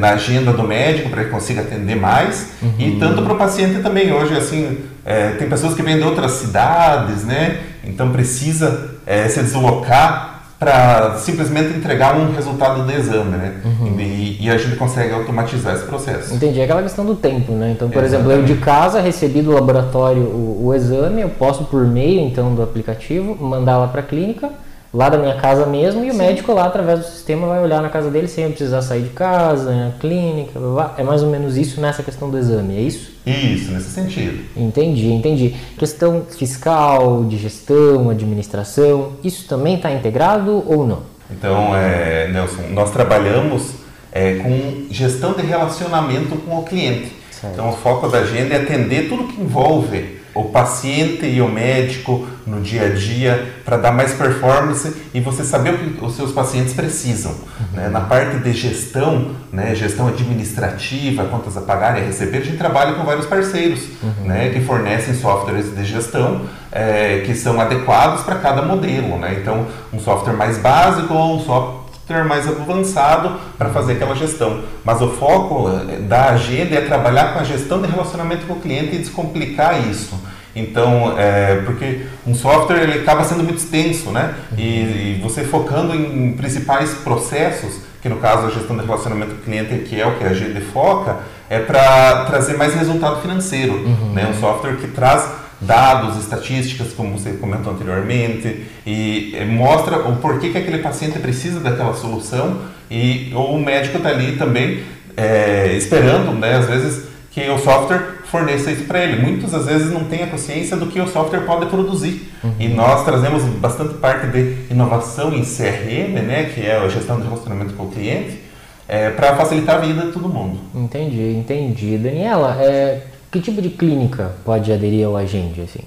Na 0.00 0.10
agenda 0.14 0.52
do 0.52 0.64
médico 0.64 1.08
para 1.10 1.24
que 1.24 1.30
consiga 1.30 1.60
atender 1.60 1.94
mais 1.94 2.48
e 2.78 2.92
tanto 2.98 3.22
para 3.22 3.32
o 3.32 3.36
paciente 3.36 3.80
também. 3.80 4.12
Hoje, 4.12 4.36
assim, 4.36 4.78
eh, 5.04 5.34
tem 5.38 5.48
pessoas 5.48 5.74
que 5.74 5.82
vêm 5.82 5.96
de 5.98 6.02
outras 6.02 6.32
cidades, 6.32 7.24
né? 7.24 7.58
Então, 7.84 8.10
precisa 8.10 8.90
eh, 9.06 9.28
se 9.28 9.40
deslocar 9.40 10.31
para 10.62 11.16
simplesmente 11.16 11.76
entregar 11.76 12.16
um 12.16 12.32
resultado 12.32 12.84
do 12.84 12.92
exame, 12.92 13.36
né? 13.36 13.54
E, 13.98 14.46
e 14.46 14.50
a 14.50 14.56
gente 14.56 14.76
consegue 14.76 15.12
automatizar 15.12 15.74
esse 15.74 15.84
processo. 15.84 16.34
Entendi, 16.34 16.60
é 16.60 16.64
aquela 16.64 16.82
questão 16.82 17.04
do 17.04 17.16
tempo, 17.16 17.52
né? 17.52 17.72
Então, 17.72 17.90
por 17.90 18.04
exemplo, 18.04 18.30
eu 18.30 18.44
de 18.44 18.54
casa 18.54 19.00
recebi 19.00 19.42
do 19.42 19.50
laboratório 19.50 20.22
o, 20.22 20.66
o 20.66 20.74
exame, 20.74 21.20
eu 21.20 21.30
posso 21.30 21.64
por 21.64 21.84
meio 21.84 22.20
então 22.20 22.54
do 22.54 22.62
aplicativo 22.62 23.36
mandar 23.44 23.78
lá 23.78 23.88
para 23.88 24.00
a 24.00 24.04
clínica, 24.04 24.50
lá 24.92 25.08
da 25.08 25.16
minha 25.16 25.34
casa 25.36 25.64
mesmo 25.64 26.04
e 26.04 26.10
o 26.10 26.14
médico 26.14 26.52
lá 26.52 26.66
através 26.66 27.00
do 27.00 27.06
sistema 27.06 27.46
vai 27.46 27.62
olhar 27.62 27.80
na 27.80 27.88
casa 27.88 28.10
dele 28.10 28.28
sem 28.28 28.44
eu 28.44 28.50
precisar 28.50 28.82
sair 28.82 29.02
de 29.02 29.08
casa, 29.10 29.74
na 29.74 29.92
clínica, 29.92 30.58
blá, 30.60 30.70
blá. 30.70 30.94
é 30.98 31.02
mais 31.02 31.22
ou 31.22 31.30
menos 31.30 31.56
isso 31.56 31.80
nessa 31.80 32.02
questão 32.02 32.28
do 32.28 32.36
exame, 32.36 32.76
é 32.76 32.80
isso? 32.80 33.12
Isso, 33.24 33.72
nesse 33.72 33.90
sentido. 33.90 34.44
Entendi, 34.56 35.10
entendi. 35.12 35.54
Questão 35.78 36.24
fiscal, 36.28 37.24
de 37.24 37.38
gestão, 37.38 38.10
administração, 38.10 39.12
isso 39.24 39.48
também 39.48 39.76
está 39.76 39.90
integrado 39.90 40.62
ou 40.66 40.86
não? 40.86 41.02
Então, 41.30 41.74
é, 41.74 42.28
Nelson, 42.28 42.62
nós 42.70 42.90
trabalhamos 42.90 43.74
é, 44.12 44.34
com 44.34 44.86
gestão 44.90 45.32
de 45.32 45.42
relacionamento 45.42 46.36
com 46.36 46.58
o 46.58 46.62
cliente. 46.64 47.16
Certo. 47.30 47.54
Então, 47.54 47.70
o 47.70 47.72
foco 47.72 48.08
da 48.08 48.18
agenda 48.18 48.54
é 48.54 48.62
atender 48.62 49.08
tudo 49.08 49.24
que 49.24 49.40
envolve 49.40 50.20
o 50.34 50.44
paciente 50.44 51.26
e 51.26 51.40
o 51.40 51.48
médico 51.48 52.26
no 52.46 52.60
dia 52.60 52.86
a 52.86 52.88
dia 52.88 53.54
para 53.64 53.76
dar 53.76 53.92
mais 53.92 54.14
performance 54.14 54.94
e 55.12 55.20
você 55.20 55.44
saber 55.44 55.74
o 55.74 55.78
que 55.78 56.04
os 56.04 56.16
seus 56.16 56.32
pacientes 56.32 56.72
precisam. 56.72 57.34
Né? 57.72 57.88
Na 57.88 58.00
parte 58.00 58.38
de 58.38 58.52
gestão, 58.52 59.32
né, 59.52 59.74
gestão 59.74 60.08
administrativa, 60.08 61.24
contas 61.26 61.56
a 61.56 61.60
pagar 61.60 61.98
e 61.98 62.02
a 62.02 62.04
receber, 62.06 62.38
a 62.38 62.44
gente 62.44 62.56
trabalha 62.56 62.94
com 62.94 63.04
vários 63.04 63.26
parceiros 63.26 63.82
né, 64.24 64.50
que 64.50 64.60
fornecem 64.60 65.14
softwares 65.14 65.74
de 65.74 65.84
gestão 65.84 66.42
é, 66.70 67.22
que 67.26 67.34
são 67.34 67.60
adequados 67.60 68.22
para 68.22 68.36
cada 68.36 68.62
modelo. 68.62 69.18
Né? 69.18 69.38
Então, 69.40 69.66
um 69.92 70.00
software 70.00 70.34
mais 70.34 70.58
básico 70.58 71.12
ou 71.12 71.36
um 71.36 71.40
software 71.40 71.81
mais 72.24 72.46
avançado 72.48 73.38
para 73.56 73.70
fazer 73.70 73.94
aquela 73.94 74.14
gestão. 74.14 74.62
Mas 74.84 75.00
o 75.00 75.08
foco 75.08 75.68
eh, 75.68 75.98
da 76.00 76.30
agenda 76.30 76.76
é 76.76 76.80
trabalhar 76.82 77.32
com 77.32 77.40
a 77.40 77.44
gestão 77.44 77.80
de 77.80 77.88
relacionamento 77.88 78.46
com 78.46 78.54
o 78.54 78.60
cliente 78.60 78.94
e 78.96 78.98
descomplicar 78.98 79.88
isso. 79.88 80.20
Então, 80.54 81.18
é, 81.18 81.62
porque 81.64 82.02
um 82.26 82.34
software 82.34 82.82
ele 82.82 83.00
acaba 83.00 83.24
sendo 83.24 83.42
muito 83.42 83.56
extenso, 83.56 84.10
né? 84.10 84.34
E, 84.56 84.62
e, 84.62 85.20
você 85.22 85.44
focando 85.44 85.94
em 85.94 86.32
principais 86.32 86.92
processos, 86.94 87.80
que 88.02 88.08
no 88.08 88.16
caso 88.16 88.46
a 88.46 88.50
gestão 88.50 88.76
de 88.76 88.84
relacionamento 88.84 89.34
com 89.34 89.40
o 89.40 89.44
cliente, 89.44 89.78
que 89.88 89.98
é 89.98 90.06
o 90.06 90.18
que 90.18 90.24
a 90.24 90.28
agenda 90.28 90.60
foca, 90.72 91.20
é 91.48 91.58
para 91.58 92.26
trazer 92.26 92.56
mais 92.56 92.74
resultado 92.74 93.22
financeiro. 93.22 93.72
Uhum. 93.72 94.12
Né? 94.12 94.28
Um 94.30 94.38
software 94.38 94.76
que 94.76 94.88
traz 94.88 95.26
dados, 95.62 96.16
estatísticas, 96.18 96.92
como 96.92 97.18
você 97.18 97.32
comentou 97.32 97.72
anteriormente, 97.72 98.66
e 98.86 99.34
mostra 99.50 99.98
o 100.08 100.16
porquê 100.16 100.50
que 100.50 100.58
aquele 100.58 100.78
paciente 100.78 101.18
precisa 101.18 101.60
daquela 101.60 101.94
solução 101.94 102.58
e 102.90 103.32
o 103.34 103.56
médico 103.58 103.96
está 103.96 104.10
ali 104.10 104.36
também 104.36 104.82
é, 105.16 105.72
esperando, 105.76 106.32
né, 106.32 106.56
às 106.56 106.66
vezes, 106.66 107.06
que 107.30 107.48
o 107.48 107.58
software 107.58 108.22
forneça 108.24 108.70
isso 108.70 108.84
para 108.84 109.02
ele. 109.02 109.20
Muitas 109.20 109.54
às 109.54 109.66
vezes 109.66 109.90
não 109.92 110.04
tem 110.04 110.22
a 110.22 110.26
consciência 110.26 110.76
do 110.76 110.86
que 110.86 111.00
o 111.00 111.06
software 111.06 111.40
pode 111.40 111.66
produzir. 111.66 112.30
Uhum. 112.42 112.54
E 112.58 112.68
nós 112.68 113.04
trazemos 113.04 113.42
bastante 113.44 113.94
parte 113.94 114.26
de 114.26 114.56
inovação 114.70 115.32
em 115.34 115.42
CRM, 115.42 116.20
né, 116.22 116.50
que 116.54 116.66
é 116.66 116.76
a 116.76 116.88
gestão 116.88 117.18
de 117.18 117.24
relacionamento 117.24 117.74
com 117.74 117.84
o 117.84 117.90
cliente, 117.90 118.40
é, 118.88 119.10
para 119.10 119.36
facilitar 119.36 119.76
a 119.76 119.78
vida 119.78 120.02
de 120.06 120.12
todo 120.12 120.28
mundo. 120.28 120.58
Entendi, 120.74 121.34
entendi. 121.34 121.96
Daniela, 121.96 122.56
é, 122.60 123.00
que 123.32 123.40
tipo 123.40 123.62
de 123.62 123.70
clínica 123.70 124.32
pode 124.44 124.70
aderir 124.70 125.06
ao 125.06 125.16
Agende, 125.16 125.62
assim? 125.62 125.80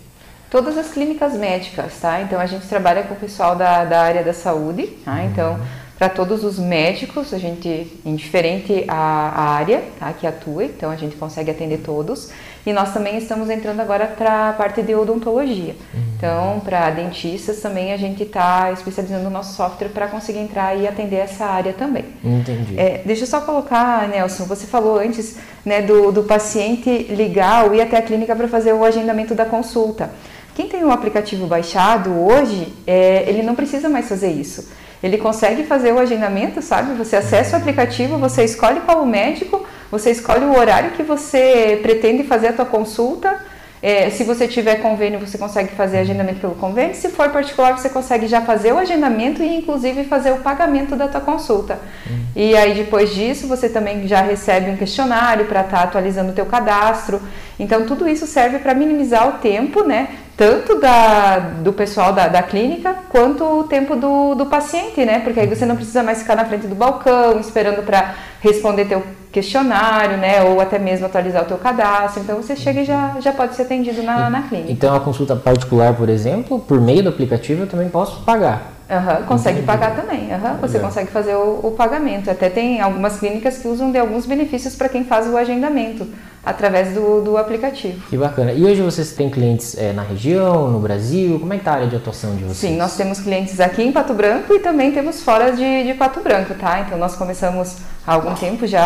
Todas 0.49 0.77
as 0.77 0.91
clínicas 0.91 1.33
médicas, 1.33 1.99
tá? 2.01 2.21
Então 2.21 2.39
a 2.39 2.45
gente 2.47 2.67
trabalha 2.67 3.03
com 3.03 3.13
o 3.13 3.17
pessoal 3.17 3.55
da, 3.55 3.85
da 3.85 4.01
área 4.01 4.23
da 4.23 4.33
saúde, 4.33 4.87
tá? 5.05 5.13
Uhum. 5.13 5.25
Então 5.25 5.59
para 5.97 6.09
todos 6.09 6.43
os 6.43 6.59
médicos, 6.59 7.33
a 7.33 7.37
gente, 7.37 7.87
indiferente 8.05 8.83
a, 8.87 9.53
área 9.55 9.81
tá, 9.97 10.11
que 10.11 10.27
atua, 10.27 10.65
então 10.65 10.91
a 10.91 10.95
gente 10.97 11.15
consegue 11.15 11.49
atender 11.49 11.77
todos. 11.77 12.31
E 12.65 12.73
nós 12.73 12.93
também 12.93 13.17
estamos 13.17 13.49
entrando 13.49 13.79
agora 13.79 14.07
para 14.07 14.49
a 14.49 14.53
parte 14.53 14.81
de 14.81 14.93
odontologia. 14.93 15.75
Uhum. 15.93 16.01
Então, 16.17 16.61
para 16.65 16.89
dentistas 16.89 17.61
também 17.61 17.93
a 17.93 17.97
gente 17.97 18.23
está 18.23 18.71
especializando 18.73 19.27
o 19.27 19.29
nosso 19.29 19.55
software 19.55 19.89
para 19.89 20.07
conseguir 20.07 20.39
entrar 20.39 20.75
e 20.75 20.87
atender 20.87 21.17
essa 21.17 21.45
área 21.45 21.71
também. 21.71 22.05
Entendi. 22.23 22.77
É, 22.77 23.01
deixa 23.05 23.23
eu 23.23 23.27
só 23.27 23.39
colocar, 23.41 24.09
Nelson, 24.09 24.45
você 24.45 24.65
falou 24.65 24.99
antes 24.99 25.37
né, 25.63 25.81
do, 25.81 26.11
do 26.11 26.23
paciente 26.23 26.89
ligar 27.09 27.65
ou 27.65 27.75
ir 27.75 27.81
até 27.81 27.97
a 27.97 28.01
clínica 28.01 28.35
para 28.35 28.47
fazer 28.47 28.73
o 28.73 28.83
agendamento 28.83 29.33
da 29.33 29.45
consulta. 29.45 30.09
Quem 30.55 30.67
tem 30.67 30.83
o 30.83 30.91
aplicativo 30.91 31.47
baixado 31.47 32.11
hoje, 32.11 32.73
é, 32.87 33.23
ele 33.27 33.43
não 33.43 33.55
precisa 33.55 33.87
mais 33.87 34.09
fazer 34.09 34.31
isso. 34.31 34.67
Ele 35.05 35.19
consegue 35.19 35.63
fazer 35.65 35.91
o 35.91 35.99
agendamento, 35.99 36.63
sabe? 36.63 36.95
Você 36.95 37.15
acessa 37.15 37.55
o 37.55 37.59
aplicativo, 37.59 38.17
você 38.17 38.43
escolhe 38.43 38.79
qual 38.79 39.03
o 39.03 39.05
médico, 39.05 39.63
você 39.91 40.09
escolhe 40.09 40.43
o 40.43 40.57
horário 40.57 40.93
que 40.93 41.03
você 41.03 41.79
pretende 41.83 42.23
fazer 42.23 42.47
a 42.47 42.53
tua 42.53 42.65
consulta. 42.65 43.39
É, 43.83 44.09
se 44.09 44.23
você 44.23 44.47
tiver 44.47 44.77
convênio, 44.77 45.19
você 45.19 45.37
consegue 45.37 45.75
fazer 45.75 45.99
agendamento 45.99 46.39
pelo 46.39 46.55
convênio. 46.55 46.95
Se 46.95 47.09
for 47.09 47.29
particular, 47.29 47.77
você 47.77 47.87
consegue 47.87 48.25
já 48.25 48.41
fazer 48.41 48.73
o 48.73 48.79
agendamento 48.79 49.43
e 49.43 49.55
inclusive 49.55 50.05
fazer 50.05 50.31
o 50.31 50.37
pagamento 50.37 50.95
da 50.95 51.07
tua 51.07 51.21
consulta. 51.21 51.77
Uhum. 52.09 52.25
E 52.35 52.57
aí 52.57 52.73
depois 52.73 53.13
disso, 53.13 53.47
você 53.47 53.69
também 53.69 54.07
já 54.07 54.21
recebe 54.21 54.71
um 54.71 54.75
questionário 54.75 55.45
para 55.45 55.61
estar 55.61 55.77
tá 55.77 55.83
atualizando 55.83 56.31
o 56.31 56.33
teu 56.33 56.47
cadastro. 56.47 57.21
Então 57.59 57.85
tudo 57.85 58.07
isso 58.07 58.25
serve 58.25 58.57
para 58.57 58.73
minimizar 58.73 59.29
o 59.29 59.33
tempo, 59.33 59.83
né? 59.83 60.07
Tanto 60.37 60.79
da, 60.79 61.39
do 61.39 61.71
pessoal 61.71 62.11
da, 62.11 62.27
da 62.27 62.43
clínica 62.43 62.93
quanto 63.09 63.43
o 63.43 63.63
tempo 63.63 63.95
do, 63.95 64.35
do 64.35 64.45
paciente, 64.45 65.05
né? 65.05 65.19
Porque 65.19 65.39
aí 65.39 65.47
você 65.47 65.65
não 65.65 65.75
precisa 65.75 66.03
mais 66.03 66.19
ficar 66.19 66.35
na 66.35 66.45
frente 66.45 66.67
do 66.67 66.75
balcão 66.75 67.39
esperando 67.39 67.83
para 67.83 68.15
responder 68.41 68.85
teu 68.85 69.01
questionário, 69.31 70.17
né? 70.17 70.43
Ou 70.43 70.59
até 70.59 70.77
mesmo 70.77 71.05
atualizar 71.05 71.43
o 71.43 71.45
teu 71.45 71.57
cadastro. 71.57 72.21
Então 72.21 72.35
você 72.35 72.55
chega 72.55 72.81
e 72.81 72.85
já, 72.85 73.15
já 73.21 73.31
pode 73.31 73.55
ser 73.55 73.63
atendido 73.63 74.03
na, 74.03 74.29
na 74.29 74.41
clínica. 74.41 74.71
Então 74.71 74.93
a 74.93 74.99
consulta 74.99 75.35
particular, 75.35 75.93
por 75.93 76.09
exemplo, 76.09 76.59
por 76.59 76.81
meio 76.81 77.03
do 77.03 77.09
aplicativo 77.09 77.63
eu 77.63 77.67
também 77.67 77.87
posso 77.87 78.21
pagar. 78.23 78.73
Uhum, 78.89 79.25
consegue 79.25 79.61
Entendi. 79.61 79.65
pagar 79.65 79.95
também. 79.95 80.29
Uhum, 80.31 80.57
você 80.61 80.79
consegue 80.79 81.09
fazer 81.09 81.33
o, 81.35 81.61
o, 81.63 81.71
pagamento. 81.71 82.29
Até 82.29 82.49
tem 82.49 82.81
algumas 82.81 83.17
clínicas 83.17 83.57
que 83.57 83.67
usam 83.67 83.91
de 83.91 83.97
alguns 83.97 84.25
benefícios 84.27 84.75
para 84.75 84.89
quem 84.89 85.03
faz 85.03 85.27
o 85.27 85.35
agendamento 85.35 86.05
através 86.45 86.93
do, 86.93 87.21
do 87.21 87.37
aplicativo. 87.37 87.99
Que 88.07 88.15
bacana. 88.15 88.53
E 88.53 88.63
hoje 88.63 88.81
vocês 88.81 89.11
têm 89.13 89.29
clientes 89.29 89.75
é, 89.77 89.91
na 89.91 90.03
região, 90.03 90.69
no 90.69 90.79
Brasil? 90.79 91.39
Como 91.39 91.51
é 91.51 91.55
que 91.55 91.61
está 91.61 91.71
a 91.71 91.75
área 91.75 91.87
de 91.87 91.95
atuação 91.95 92.35
de 92.35 92.43
vocês? 92.43 92.57
Sim, 92.57 92.77
nós 92.77 92.95
temos 92.95 93.19
clientes 93.19 93.59
aqui 93.59 93.81
em 93.81 93.91
Pato 93.91 94.13
Branco 94.13 94.53
e 94.53 94.59
também 94.59 94.91
temos 94.91 95.23
fora 95.23 95.51
de, 95.51 95.83
de 95.83 95.93
Pato 95.95 96.19
Branco, 96.21 96.53
tá? 96.53 96.81
Então 96.81 96.99
nós 96.99 97.15
começamos 97.15 97.77
há 98.05 98.13
algum 98.13 98.35
tempo 98.35 98.67
já 98.67 98.83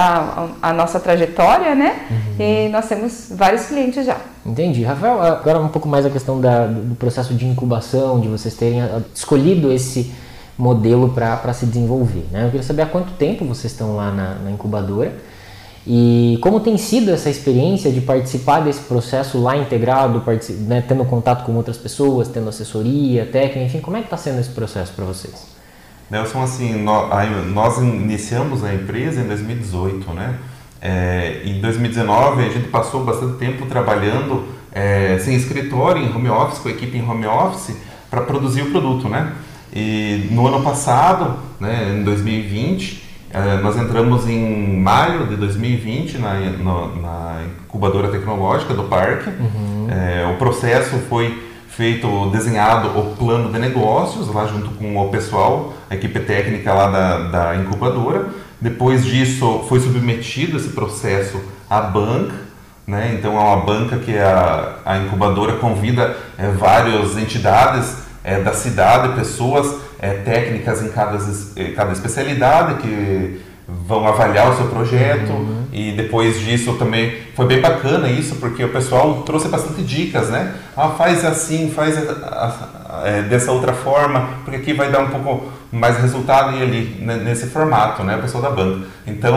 a, 0.62 0.70
a 0.70 0.74
nossa 0.74 1.02
trajetória, 1.02 1.76
né? 1.76 2.00
Uhum. 2.10 2.36
E 2.40 2.70
nós 2.70 2.88
temos 2.88 3.28
vários 3.30 3.66
clientes 3.66 4.06
já. 4.06 4.16
Entendi. 4.46 4.84
Rafael, 4.84 5.22
agora 5.22 5.60
um 5.60 5.68
pouco 5.68 5.88
mais 5.90 6.06
a 6.06 6.10
questão 6.10 6.40
da, 6.40 6.66
do 6.66 6.96
processo 6.96 7.34
de 7.34 7.46
incubação, 7.46 8.22
de 8.22 8.30
vocês 8.30 8.56
terem 8.56 8.80
escolhido 9.14 9.74
esse 9.74 10.14
modelo 10.58 11.10
para 11.10 11.54
se 11.54 11.66
desenvolver. 11.66 12.26
Né? 12.32 12.44
Eu 12.46 12.52
queria 12.52 12.64
saber 12.64 12.84
há 12.84 12.86
quanto 12.86 13.12
tempo 13.14 13.44
vocês 13.44 13.74
estão 13.74 13.98
lá 13.98 14.12
na, 14.12 14.36
na 14.36 14.52
incubadora 14.52 15.14
e 15.88 16.38
como 16.42 16.60
tem 16.60 16.78
sido 16.78 17.12
essa 17.12 17.30
experiência 17.30 17.92
de 17.92 18.02
participar 18.02 18.60
desse 18.60 18.82
processo 18.82 19.42
lá 19.42 19.58
integrado, 19.58 20.22
né, 20.68 20.84
tendo 20.88 21.06
contato 21.06 21.46
com 21.46 21.56
outras 21.56 21.78
pessoas, 21.78 22.28
tendo 22.28 22.50
assessoria, 22.50 23.26
técnica, 23.26 23.66
enfim, 23.66 23.80
como 23.80 23.98
é 23.98 24.02
que 24.02 24.08
está 24.08 24.18
sendo 24.18 24.40
esse 24.40 24.50
processo 24.50 24.94
para 24.94 25.06
vocês? 25.06 25.48
Nelson, 26.10 26.42
assim, 26.42 26.74
nós 27.54 27.78
iniciamos 27.78 28.64
a 28.64 28.74
empresa 28.74 29.22
em 29.22 29.28
2018, 29.28 30.12
né? 30.12 30.40
É, 30.82 31.42
em 31.46 31.60
2019 31.60 32.46
a 32.46 32.50
gente 32.50 32.70
passou 32.70 33.04
bastante 33.04 33.38
tempo 33.38 33.66
trabalhando 33.66 34.46
é, 34.72 35.20
sem 35.20 35.36
escritório, 35.36 36.02
em 36.02 36.16
home 36.16 36.30
office, 36.30 36.60
com 36.60 36.70
a 36.70 36.72
equipe 36.72 36.98
em 36.98 37.08
home 37.08 37.28
office, 37.28 37.76
para 38.10 38.22
produzir 38.22 38.64
o 38.64 38.72
produto, 38.72 39.08
né? 39.08 39.34
E 39.72 40.30
no 40.32 40.48
ano 40.48 40.64
passado, 40.64 41.38
né, 41.60 41.96
em 41.96 42.04
2020, 42.04 43.09
é, 43.32 43.58
nós 43.62 43.78
entramos 43.78 44.28
em 44.28 44.78
maio 44.78 45.28
de 45.28 45.36
2020 45.36 46.18
na, 46.18 46.34
na, 46.34 46.88
na 47.02 47.42
incubadora 47.66 48.08
tecnológica 48.08 48.74
do 48.74 48.84
parque. 48.84 49.30
Uhum. 49.30 49.88
É, 49.90 50.28
o 50.34 50.38
processo 50.38 50.98
foi 51.08 51.50
feito, 51.68 52.30
desenhado 52.32 53.00
o 53.00 53.16
plano 53.16 53.52
de 53.52 53.60
negócios 53.60 54.28
lá 54.34 54.48
junto 54.48 54.72
com 54.72 54.98
o 54.98 55.10
pessoal, 55.10 55.74
a 55.90 55.96
equipe 55.96 56.20
técnica 56.20 56.74
lá 56.74 56.90
da, 56.90 57.18
da 57.30 57.56
incubadora. 57.56 58.30
Depois 58.60 59.06
disso 59.06 59.64
foi 59.70 59.80
submetido 59.80 60.58
esse 60.58 60.70
processo 60.70 61.40
à 61.70 61.82
banca, 61.82 62.36
né? 62.86 63.16
então 63.18 63.38
é 63.38 63.40
uma 63.40 63.58
banca 63.58 63.98
que 63.98 64.18
a, 64.18 64.80
a 64.84 64.98
incubadora 64.98 65.54
convida 65.54 66.18
é, 66.38 66.50
várias 66.50 67.16
entidades 67.16 67.98
é, 68.24 68.42
da 68.42 68.54
cidade, 68.54 69.16
pessoas 69.16 69.89
é, 70.02 70.14
técnicas 70.14 70.82
em 70.84 70.90
cada, 70.90 71.18
cada 71.76 71.92
especialidade 71.92 72.82
que 72.82 73.42
vão 73.88 74.08
avaliar 74.08 74.50
o 74.52 74.56
seu 74.56 74.68
projeto 74.68 75.32
uhum. 75.32 75.64
e 75.72 75.92
depois 75.92 76.40
disso 76.40 76.74
também 76.74 77.14
foi 77.36 77.46
bem 77.46 77.62
bacana 77.62 78.10
isso 78.10 78.36
porque 78.38 78.64
o 78.64 78.70
pessoal 78.70 79.22
trouxe 79.24 79.48
bastante 79.48 79.84
dicas, 79.84 80.30
né? 80.30 80.56
Ah, 80.76 80.90
faz 80.90 81.24
assim, 81.24 81.70
faz 81.70 81.98
a, 81.98 82.12
a, 82.12 83.02
a, 83.02 83.08
é, 83.08 83.22
dessa 83.22 83.52
outra 83.52 83.74
forma, 83.74 84.30
porque 84.44 84.58
aqui 84.58 84.74
vai 84.74 84.92
dar 84.92 85.02
um 85.02 85.10
pouco 85.10 85.52
mais 85.72 85.98
resultado 86.00 86.58
e 86.58 86.64
ali 86.64 87.04
nesse 87.24 87.48
formato, 87.48 88.04
né? 88.04 88.16
O 88.16 88.22
pessoal 88.22 88.44
da 88.44 88.50
banca. 88.50 88.88
Então 89.06 89.36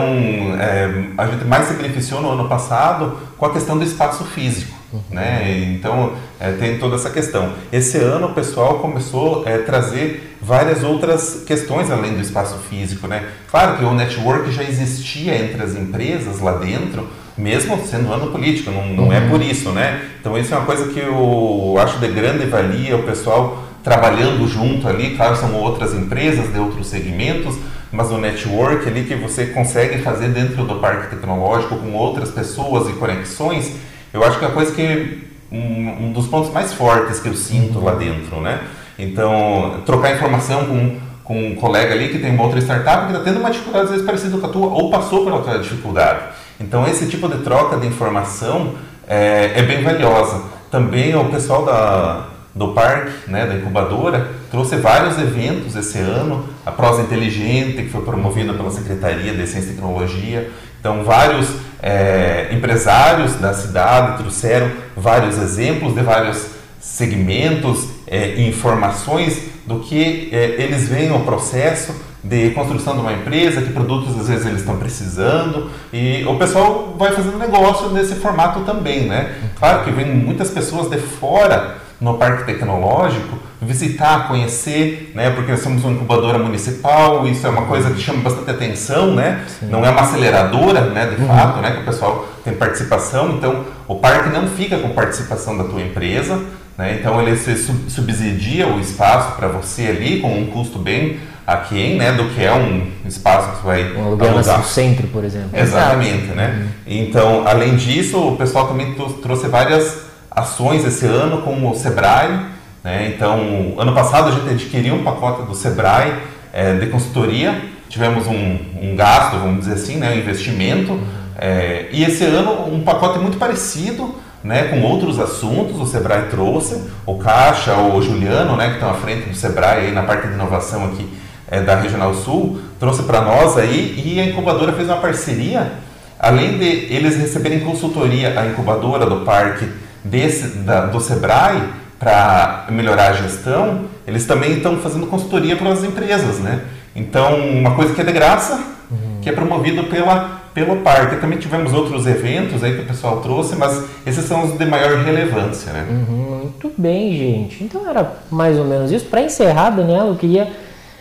é, 0.59 1.09
a 1.17 1.27
gente 1.27 1.45
mais 1.45 1.67
se 1.67 1.75
beneficiou 1.75 2.21
no 2.21 2.31
ano 2.31 2.49
passado 2.49 3.17
com 3.37 3.45
a 3.45 3.53
questão 3.53 3.77
do 3.77 3.83
espaço 3.83 4.23
físico. 4.23 4.82
Né? 5.09 5.73
Então 5.75 6.13
é, 6.39 6.51
tem 6.51 6.77
toda 6.77 6.95
essa 6.95 7.09
questão. 7.09 7.53
Esse 7.71 7.97
ano 7.97 8.27
o 8.27 8.33
pessoal 8.33 8.79
começou 8.79 9.43
a 9.45 9.49
é, 9.49 9.57
trazer 9.59 10.37
várias 10.41 10.83
outras 10.83 11.43
questões 11.45 11.89
além 11.89 12.13
do 12.13 12.21
espaço 12.21 12.57
físico. 12.69 13.07
Né? 13.07 13.25
Claro 13.49 13.77
que 13.77 13.85
o 13.85 13.93
network 13.93 14.51
já 14.51 14.63
existia 14.63 15.35
entre 15.35 15.61
as 15.61 15.75
empresas 15.75 16.39
lá 16.39 16.53
dentro, 16.53 17.07
mesmo 17.37 17.79
sendo 17.85 18.11
ano 18.11 18.31
político, 18.31 18.71
não, 18.71 18.87
não 18.87 19.13
é 19.13 19.19
uhum. 19.19 19.25
é 19.25 19.29
por 19.29 19.41
isso. 19.41 19.69
Né? 19.69 20.01
Então 20.19 20.37
isso 20.37 20.53
é 20.53 20.57
uma 20.57 20.65
coisa 20.65 20.91
que 20.91 20.99
eu 20.99 21.75
acho 21.79 21.99
de 21.99 22.07
grande 22.09 22.45
valia, 22.45 22.95
o 22.95 23.03
pessoal 23.03 23.63
trabalhando 23.83 24.47
junto 24.47 24.87
ali, 24.87 25.15
claro, 25.15 25.35
são 25.35 25.53
outras 25.55 25.93
empresas 25.93 26.51
de 26.53 26.57
outros 26.57 26.87
segmentos, 26.87 27.57
mas 27.91 28.09
o 28.11 28.17
network 28.17 28.87
ali 28.87 29.03
que 29.03 29.13
você 29.13 29.47
consegue 29.47 30.01
fazer 30.01 30.29
dentro 30.29 30.63
do 30.63 30.75
parque 30.75 31.13
tecnológico 31.13 31.75
com 31.75 31.93
outras 31.93 32.31
pessoas 32.31 32.89
e 32.89 32.93
conexões, 32.93 33.73
eu 34.13 34.23
acho 34.23 34.37
que 34.37 34.45
é 34.45 34.47
a 34.47 34.51
coisa 34.51 34.71
que 34.71 35.27
um, 35.51 36.07
um 36.07 36.11
dos 36.11 36.27
pontos 36.27 36.51
mais 36.51 36.73
fortes 36.73 37.19
que 37.19 37.27
eu 37.27 37.35
sinto 37.35 37.79
lá 37.79 37.95
dentro, 37.95 38.39
né? 38.41 38.61
Então, 38.97 39.81
trocar 39.85 40.13
informação 40.13 40.65
com, 40.65 40.97
com 41.23 41.47
um 41.47 41.55
colega 41.55 41.93
ali 41.93 42.09
que 42.09 42.19
tem 42.19 42.31
uma 42.31 42.43
outra 42.43 42.59
startup 42.59 43.07
que 43.07 43.13
está 43.13 43.23
tendo 43.23 43.39
uma 43.39 43.49
dificuldade 43.49 43.85
às 43.85 43.91
vezes 43.91 44.05
parecida 44.05 44.37
com 44.37 44.45
a 44.45 44.49
tua 44.49 44.67
ou 44.67 44.89
passou 44.89 45.23
por 45.23 45.33
outra 45.33 45.59
dificuldade. 45.59 46.19
Então, 46.59 46.87
esse 46.87 47.07
tipo 47.07 47.27
de 47.27 47.39
troca 47.39 47.77
de 47.77 47.87
informação 47.87 48.75
é, 49.07 49.51
é 49.55 49.63
bem 49.63 49.83
valiosa. 49.83 50.43
Também 50.69 51.15
o 51.15 51.25
pessoal 51.25 51.65
da, 51.65 52.27
do 52.53 52.69
parque, 52.69 53.29
né, 53.29 53.45
da 53.45 53.55
incubadora, 53.55 54.31
trouxe 54.49 54.75
vários 54.77 55.17
eventos 55.17 55.75
esse 55.75 55.97
ano, 55.97 56.47
a 56.65 56.71
Prosa 56.71 57.01
Inteligente, 57.01 57.83
que 57.83 57.89
foi 57.89 58.01
promovida 58.01 58.53
pela 58.53 58.71
Secretaria 58.71 59.33
de 59.33 59.47
Ciência 59.47 59.71
e 59.71 59.73
Tecnologia. 59.73 60.51
Então, 60.79 61.03
vários 61.03 61.47
é, 61.83 62.47
empresários 62.53 63.35
da 63.35 63.53
cidade 63.53 64.17
trouxeram 64.19 64.71
vários 64.95 65.37
exemplos 65.37 65.93
de 65.93 66.01
vários 66.01 66.47
segmentos 66.79 67.89
é, 68.07 68.35
e 68.35 68.47
informações 68.47 69.49
do 69.65 69.79
que 69.79 70.29
é, 70.31 70.55
eles 70.61 70.87
veem 70.87 71.11
o 71.11 71.19
processo 71.19 71.93
de 72.23 72.51
construção 72.51 72.93
de 72.93 73.01
uma 73.01 73.11
empresa, 73.11 73.61
que 73.61 73.73
produtos 73.73 74.17
às 74.17 74.29
vezes 74.29 74.45
eles 74.45 74.59
estão 74.61 74.77
precisando 74.77 75.69
e 75.91 76.23
o 76.25 76.37
pessoal 76.37 76.95
vai 76.97 77.11
fazendo 77.11 77.37
negócio 77.37 77.89
nesse 77.89 78.15
formato 78.15 78.61
também, 78.61 79.01
né? 79.01 79.35
Claro 79.59 79.83
que 79.83 79.91
vem 79.91 80.05
muitas 80.05 80.49
pessoas 80.49 80.89
de 80.89 80.97
fora 80.97 81.82
no 82.03 82.15
parque 82.15 82.43
tecnológico, 82.43 83.39
visitar, 83.61 84.27
conhecer, 84.27 85.13
né? 85.15 85.29
Porque 85.29 85.51
nós 85.51 85.61
somos 85.61 85.85
uma 85.85 85.93
incubadora 85.93 86.37
municipal, 86.37 87.25
isso 87.25 87.47
é 87.47 87.49
uma 87.49 87.61
coisa 87.61 87.91
que 87.91 88.01
chama 88.01 88.19
bastante 88.21 88.51
atenção, 88.51 89.15
né? 89.15 89.41
Sim. 89.47 89.67
Não 89.67 89.85
é 89.85 89.89
uma 89.89 90.01
aceleradora, 90.01 90.81
né? 90.81 91.05
De 91.05 91.21
uhum. 91.21 91.27
fato, 91.29 91.61
né? 91.61 91.71
Que 91.71 91.79
o 91.79 91.85
pessoal 91.85 92.27
tem 92.43 92.53
participação, 92.55 93.37
então 93.37 93.63
o 93.87 93.95
parque 93.95 94.29
não 94.37 94.49
fica 94.49 94.77
com 94.79 94.89
participação 94.89 95.57
da 95.57 95.63
tua 95.63 95.81
empresa, 95.81 96.41
né? 96.77 96.97
Então 96.99 97.21
ele 97.21 97.37
subsidia 97.37 98.67
o 98.67 98.81
espaço 98.81 99.37
para 99.37 99.47
você 99.47 99.83
ali 99.83 100.19
com 100.19 100.37
um 100.37 100.47
custo 100.47 100.77
bem 100.77 101.19
aquém, 101.47 101.95
né? 101.95 102.11
Do 102.11 102.25
que 102.31 102.43
é 102.43 102.51
um 102.51 102.85
espaço 103.05 103.49
que 103.51 103.55
você 103.61 103.63
vai 103.65 103.93
um 103.93 104.09
lugar 104.09 104.33
no 104.33 104.63
centro, 104.65 105.07
por 105.07 105.23
exemplo. 105.23 105.51
Exatamente, 105.53 106.25
Exato. 106.25 106.35
né? 106.35 106.59
Uhum. 106.59 106.69
Então, 106.85 107.47
além 107.47 107.77
disso, 107.77 108.17
o 108.19 108.35
pessoal 108.35 108.67
também 108.67 108.93
trouxe 109.21 109.47
várias 109.47 110.11
ações 110.35 110.85
esse 110.85 111.05
ano 111.05 111.41
com 111.41 111.69
o 111.69 111.75
Sebrae. 111.75 112.47
Né? 112.83 113.13
Então, 113.15 113.75
ano 113.77 113.93
passado 113.93 114.29
a 114.29 114.31
gente 114.31 114.49
adquiriu 114.49 114.95
um 114.95 115.03
pacote 115.03 115.43
do 115.43 115.55
Sebrae 115.55 116.13
é, 116.51 116.75
de 116.75 116.87
consultoria, 116.87 117.61
tivemos 117.89 118.27
um, 118.27 118.59
um, 118.81 118.95
gasto, 118.95 119.37
vamos 119.37 119.59
dizer 119.59 119.73
assim, 119.73 119.97
né? 119.97 120.11
um 120.11 120.17
investimento. 120.17 120.99
É, 121.37 121.87
e 121.91 122.03
esse 122.03 122.23
ano 122.23 122.73
um 122.73 122.81
pacote 122.81 123.19
muito 123.19 123.37
parecido, 123.37 124.15
né, 124.43 124.63
com 124.65 124.81
outros 124.81 125.19
assuntos, 125.19 125.79
o 125.79 125.85
Sebrae 125.85 126.23
trouxe, 126.29 126.83
o 127.05 127.17
Caixa, 127.17 127.75
o 127.77 128.01
Juliano, 128.01 128.57
né, 128.57 128.67
que 128.67 128.73
estão 128.73 128.89
à 128.89 128.93
frente 128.95 129.29
do 129.29 129.35
Sebrae 129.35 129.85
aí 129.85 129.91
na 129.93 130.03
parte 130.03 130.27
de 130.27 130.33
inovação 130.33 130.85
aqui 130.85 131.07
é, 131.49 131.61
da 131.61 131.75
Regional 131.75 132.13
Sul, 132.13 132.59
trouxe 132.79 133.03
para 133.03 133.21
nós 133.21 133.57
aí 133.57 134.03
e 134.05 134.19
a 134.19 134.25
incubadora 134.25 134.73
fez 134.73 134.89
uma 134.89 134.97
parceria, 134.97 135.73
além 136.19 136.57
de 136.57 136.65
eles 136.65 137.15
receberem 137.15 137.61
consultoria, 137.61 138.37
a 138.37 138.45
incubadora 138.47 139.05
do 139.05 139.17
parque 139.25 139.65
desse, 140.03 140.57
da, 140.59 140.85
do 140.85 140.99
Sebrae 140.99 141.61
para 141.99 142.67
melhorar 142.69 143.11
a 143.11 143.13
gestão, 143.13 143.85
eles 144.05 144.25
também 144.25 144.53
estão 144.53 144.77
fazendo 144.77 145.07
consultoria 145.07 145.55
para 145.55 145.71
as 145.71 145.83
empresas, 145.83 146.39
né? 146.39 146.61
Então, 146.95 147.39
uma 147.39 147.75
coisa 147.75 147.93
que 147.93 148.01
é 148.01 148.03
de 148.03 148.11
graça, 148.11 148.55
uhum. 148.91 149.19
que 149.21 149.29
é 149.29 149.31
promovido 149.31 149.85
pela, 149.85 150.41
pelo 150.53 150.77
parque. 150.77 151.15
Também 151.15 151.39
tivemos 151.39 151.73
outros 151.73 152.05
eventos 152.05 152.63
aí 152.63 152.75
que 152.75 152.81
o 152.81 152.85
pessoal 152.85 153.21
trouxe, 153.21 153.55
mas 153.55 153.83
esses 154.05 154.25
são 154.25 154.43
os 154.43 154.57
de 154.57 154.65
maior 154.65 154.97
relevância, 155.03 155.71
né? 155.71 155.87
Uhum, 155.89 156.39
muito 156.43 156.71
bem, 156.77 157.17
gente. 157.17 157.63
Então 157.63 157.89
era 157.89 158.17
mais 158.29 158.59
ou 158.59 158.65
menos 158.65 158.91
isso. 158.91 159.05
Para 159.05 159.21
encerrar, 159.21 159.71
Daniela, 159.71 160.09
eu 160.09 160.15
queria 160.15 160.51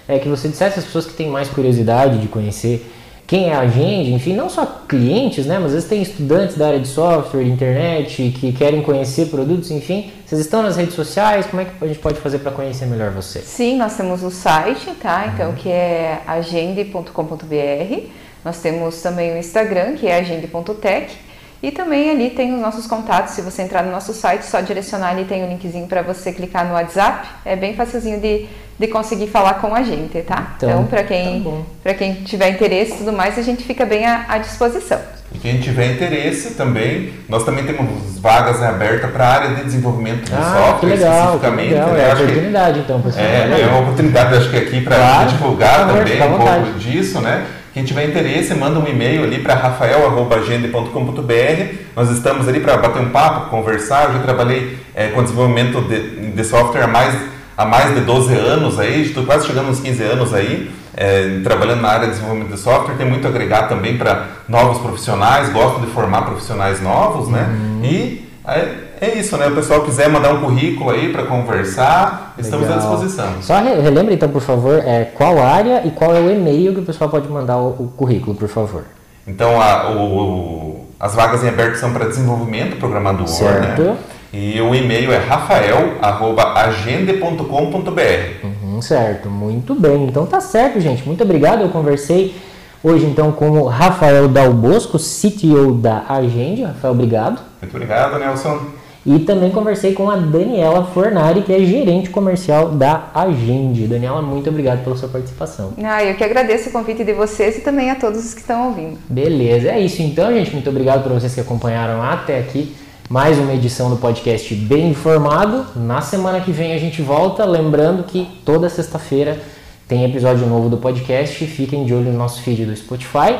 é, 0.09 0.19
que 0.19 0.29
você 0.29 0.49
dissesse 0.49 0.79
às 0.79 0.85
pessoas 0.85 1.07
que 1.07 1.15
têm 1.15 1.29
mais 1.29 1.49
curiosidade 1.49 2.19
de 2.19 2.29
conhecer 2.29 2.91
quem 3.27 3.49
é 3.49 3.55
a 3.55 3.67
gente, 3.67 4.11
enfim, 4.11 4.35
não 4.35 4.51
só 4.51 4.67
clientes, 4.89 5.47
né, 5.47 5.57
mas 5.57 5.67
às 5.67 5.73
vezes 5.73 5.89
tem 5.89 6.03
estudantes 6.03 6.57
da 6.57 6.67
área 6.67 6.81
de 6.81 6.89
software, 6.89 7.45
de 7.45 7.51
internet, 7.51 8.35
que 8.39 8.53
querem 8.53 8.83
conhecer 8.83 9.27
produtos, 9.27 9.71
enfim. 9.71 10.13
Vocês 10.27 10.41
estão 10.41 10.63
nas 10.63 10.77
redes 10.77 10.95
sociais? 10.95 11.47
Como 11.47 11.63
é 11.63 11.65
que 11.65 11.73
a 11.81 11.87
gente 11.87 11.99
pode 11.99 12.21
fazer 12.21 12.41
para 12.41 12.51
conhecer 12.51 12.87
melhor 12.87 13.11
você? 13.11 13.41
Sim, 13.41 13.77
nós 13.77 13.97
temos 13.97 14.23
o 14.23 14.31
site, 14.31 14.91
tá? 15.01 15.31
Então, 15.33 15.51
uhum. 15.51 15.55
que 15.55 15.71
é 15.71 16.23
agende.com.br. 16.27 18.07
Nós 18.45 18.61
temos 18.61 19.01
também 19.01 19.33
o 19.35 19.39
Instagram, 19.39 19.95
que 19.95 20.07
é 20.07 20.19
agende.tech. 20.19 21.17
E 21.63 21.71
também 21.71 22.11
ali 22.11 22.31
tem 22.31 22.53
os 22.53 22.61
nossos 22.61 22.89
contatos. 22.89 23.35
Se 23.35 23.41
você 23.41 23.63
entrar 23.63 23.85
no 23.85 23.93
nosso 23.93 24.13
site, 24.13 24.45
só 24.45 24.61
direcionar 24.61 25.11
ali 25.11 25.25
tem 25.25 25.43
o 25.45 25.47
um 25.47 25.49
linkzinho 25.49 25.87
para 25.87 26.03
você 26.03 26.33
clicar 26.33 26.67
no 26.67 26.75
WhatsApp. 26.75 27.29
É 27.45 27.55
bem 27.55 27.75
facilzinho 27.77 28.21
de, 28.21 28.49
de 28.79 28.87
conseguir 28.89 29.29
falar 29.29 29.55
com 29.55 29.75
a 29.75 29.83
gente, 29.83 30.21
tá? 30.23 30.55
Então, 30.57 30.71
então 30.71 30.85
para 30.85 31.03
quem, 31.05 31.65
tá 31.83 31.95
quem 31.95 32.15
tiver 32.15 32.51
interesse 32.51 32.95
e 32.95 32.99
tudo 32.99 33.13
mais, 33.13 33.39
a 33.39 33.43
gente 33.43 33.65
fica 33.65 33.85
bem 33.85 34.07
à, 34.07 34.25
à 34.29 34.39
disposição. 34.39 35.01
E 35.35 35.39
quem 35.39 35.61
tiver 35.61 35.93
interesse 35.93 36.55
também, 36.55 37.13
nós 37.29 37.45
também 37.45 37.65
temos 37.65 38.19
vagas 38.19 38.63
abertas 38.63 39.11
para 39.11 39.25
a 39.25 39.33
área 39.33 39.57
de 39.57 39.65
desenvolvimento 39.65 40.27
de 40.27 40.35
ah, 40.35 40.55
software 40.57 40.91
que 40.91 40.97
legal, 40.97 41.13
especificamente. 41.13 41.69
Que 41.69 41.75
legal. 41.75 41.93
Né? 41.93 42.03
É 42.03 42.11
a 42.11 42.15
oportunidade, 42.15 42.75
que, 42.75 42.81
então, 42.81 43.01
pessoal. 43.01 43.25
É, 43.25 43.61
é 43.61 43.67
uma 43.67 43.81
oportunidade, 43.81 44.37
acho 44.37 44.51
que 44.51 44.57
aqui 44.57 44.81
para 44.83 44.97
claro, 44.97 45.31
divulgar 45.31 45.89
também 45.89 46.23
um 46.23 46.39
pouco 46.39 46.79
disso, 46.79 47.21
né? 47.21 47.45
Quem 47.73 47.85
tiver 47.85 48.05
interesse, 48.05 48.55
manda 48.55 48.79
um 48.79 48.87
e-mail 48.87 49.25
ali 49.25 49.39
para 49.39 49.55
rafael.agende.com.br. 49.55 51.75
Nós 51.97 52.11
estamos 52.11 52.47
ali 52.47 52.61
para 52.61 52.77
bater 52.77 53.01
um 53.01 53.09
papo, 53.09 53.49
conversar. 53.49 54.09
Eu 54.09 54.13
já 54.13 54.19
trabalhei 54.19 54.77
é, 54.95 55.09
com 55.09 55.23
desenvolvimento 55.23 55.81
de, 55.81 56.33
de, 56.33 56.45
software 56.45 56.83
há 56.83 56.87
mais, 56.87 57.15
há 57.57 57.65
mais 57.65 57.95
de 57.95 58.01
12 58.01 58.35
anos 58.35 58.79
aí, 58.79 59.03
estou 59.03 59.25
quase 59.25 59.47
chegando 59.47 59.71
uns 59.71 59.81
15 59.81 60.03
anos 60.03 60.35
aí, 60.35 60.71
é, 60.97 61.41
trabalhando 61.43 61.81
na 61.81 61.89
área 61.89 62.07
de 62.07 62.13
desenvolvimento 62.15 62.53
de 62.53 62.59
software. 62.59 62.97
Tem 62.97 63.07
muito 63.09 63.27
a 63.27 63.31
agregar 63.31 63.69
também 63.69 63.97
para 63.97 64.27
novos 64.49 64.79
profissionais, 64.79 65.53
gosto 65.53 65.81
de 65.81 65.87
formar 65.89 66.23
profissionais 66.23 66.81
novos, 66.83 67.29
né? 67.29 67.49
Uhum. 67.49 67.85
E 67.85 68.29
é, 68.47 68.75
é 69.01 69.19
isso, 69.19 69.37
né? 69.37 69.47
O 69.47 69.55
pessoal 69.55 69.83
quiser 69.83 70.09
mandar 70.09 70.33
um 70.33 70.41
currículo 70.41 70.91
aí 70.91 71.13
para 71.13 71.25
conversar, 71.25 72.35
estamos 72.39 72.69
Legal. 72.69 72.79
à 72.79 72.81
disposição. 72.81 73.33
Só 73.41 73.61
relembra 73.61 74.13
então, 74.13 74.29
por 74.29 74.43
favor, 74.43 74.83
é, 74.85 75.05
qual 75.05 75.41
área 75.41 75.83
e 75.85 75.91
qual 75.91 76.15
é 76.15 76.21
o 76.21 76.31
e-mail 76.31 76.75
que 76.75 76.81
o 76.81 76.85
pessoal 76.85 77.09
pode 77.09 77.29
mandar 77.29 77.57
o, 77.59 77.69
o 77.69 77.93
currículo, 77.97 78.35
por 78.35 78.49
favor. 78.49 78.83
Então, 79.27 79.61
a, 79.61 79.93
o, 79.93 80.87
as 80.99 81.15
vagas 81.15 81.45
em 81.45 81.49
aberto 81.49 81.77
são 81.77 81.93
para 81.93 82.07
desenvolvimento 82.07 82.77
programador, 82.77 83.23
né? 83.23 83.27
certo. 83.27 83.83
né? 83.83 83.97
E 84.33 84.59
o 84.63 84.75
e-mail 84.75 85.13
é 85.13 85.19
rafael.agende.com.br. 85.19 88.01
Uhum, 88.43 88.81
certo, 88.81 89.29
muito 89.29 89.75
bem. 89.75 90.07
Então 90.07 90.25
tá 90.25 90.41
certo, 90.41 90.81
gente. 90.81 91.07
Muito 91.07 91.23
obrigado. 91.23 91.61
Eu 91.61 91.69
conversei 91.69 92.35
hoje 92.83 93.05
então 93.05 93.31
com 93.31 93.51
o 93.51 93.67
Rafael 93.67 94.29
Dalbosco, 94.29 94.99
CTO 94.99 95.75
da 95.75 96.07
Agende. 96.09 96.63
Rafael, 96.63 96.95
obrigado. 96.95 97.43
Muito 97.61 97.77
obrigado, 97.77 98.19
Nelson. 98.19 98.59
E 99.05 99.19
também 99.19 99.51
conversei 99.51 99.93
com 99.93 100.09
a 100.09 100.17
Daniela 100.17 100.85
Fornari, 100.85 101.43
que 101.43 101.53
é 101.53 101.59
gerente 101.59 102.09
comercial 102.09 102.71
da 102.71 103.11
Agende. 103.13 103.87
Daniela, 103.87 104.23
muito 104.23 104.49
obrigado 104.49 104.83
pela 104.83 104.97
sua 104.97 105.09
participação. 105.09 105.75
Ah, 105.83 106.03
eu 106.05 106.15
que 106.15 106.25
agradeço 106.25 106.71
o 106.71 106.73
convite 106.73 107.05
de 107.05 107.13
vocês 107.13 107.59
e 107.59 107.61
também 107.61 107.91
a 107.91 107.97
todos 107.97 108.25
os 108.25 108.33
que 108.33 108.41
estão 108.41 108.69
ouvindo. 108.69 108.97
Beleza, 109.11 109.69
é 109.71 109.79
isso 109.81 110.01
então, 110.01 110.33
gente. 110.33 110.53
Muito 110.53 110.71
obrigado 110.71 111.03
para 111.03 111.13
vocês 111.13 111.35
que 111.35 111.41
acompanharam 111.41 112.01
até 112.01 112.39
aqui. 112.39 112.75
Mais 113.13 113.39
uma 113.39 113.53
edição 113.53 113.91
do 113.91 113.97
podcast 113.97 114.55
Bem 114.55 114.89
Informado. 114.89 115.67
Na 115.77 116.01
semana 116.01 116.41
que 116.41 116.51
vem 116.51 116.73
a 116.73 116.79
gente 116.79 117.03
volta. 117.03 117.45
Lembrando 117.45 118.05
que 118.05 118.27
toda 118.43 118.71
sexta-feira 118.71 119.39
tem 119.87 120.03
episódio 120.03 120.47
novo 120.47 120.71
do 120.71 120.79
podcast. 120.79 121.45
Fiquem 121.45 121.85
de 121.85 121.93
olho 121.93 122.11
no 122.11 122.17
nosso 122.17 122.41
feed 122.41 122.65
do 122.65 122.75
Spotify. 122.75 123.39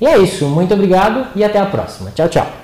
E 0.00 0.06
é 0.08 0.18
isso. 0.18 0.46
Muito 0.46 0.74
obrigado 0.74 1.28
e 1.36 1.44
até 1.44 1.60
a 1.60 1.66
próxima. 1.66 2.10
Tchau, 2.10 2.28
tchau. 2.28 2.63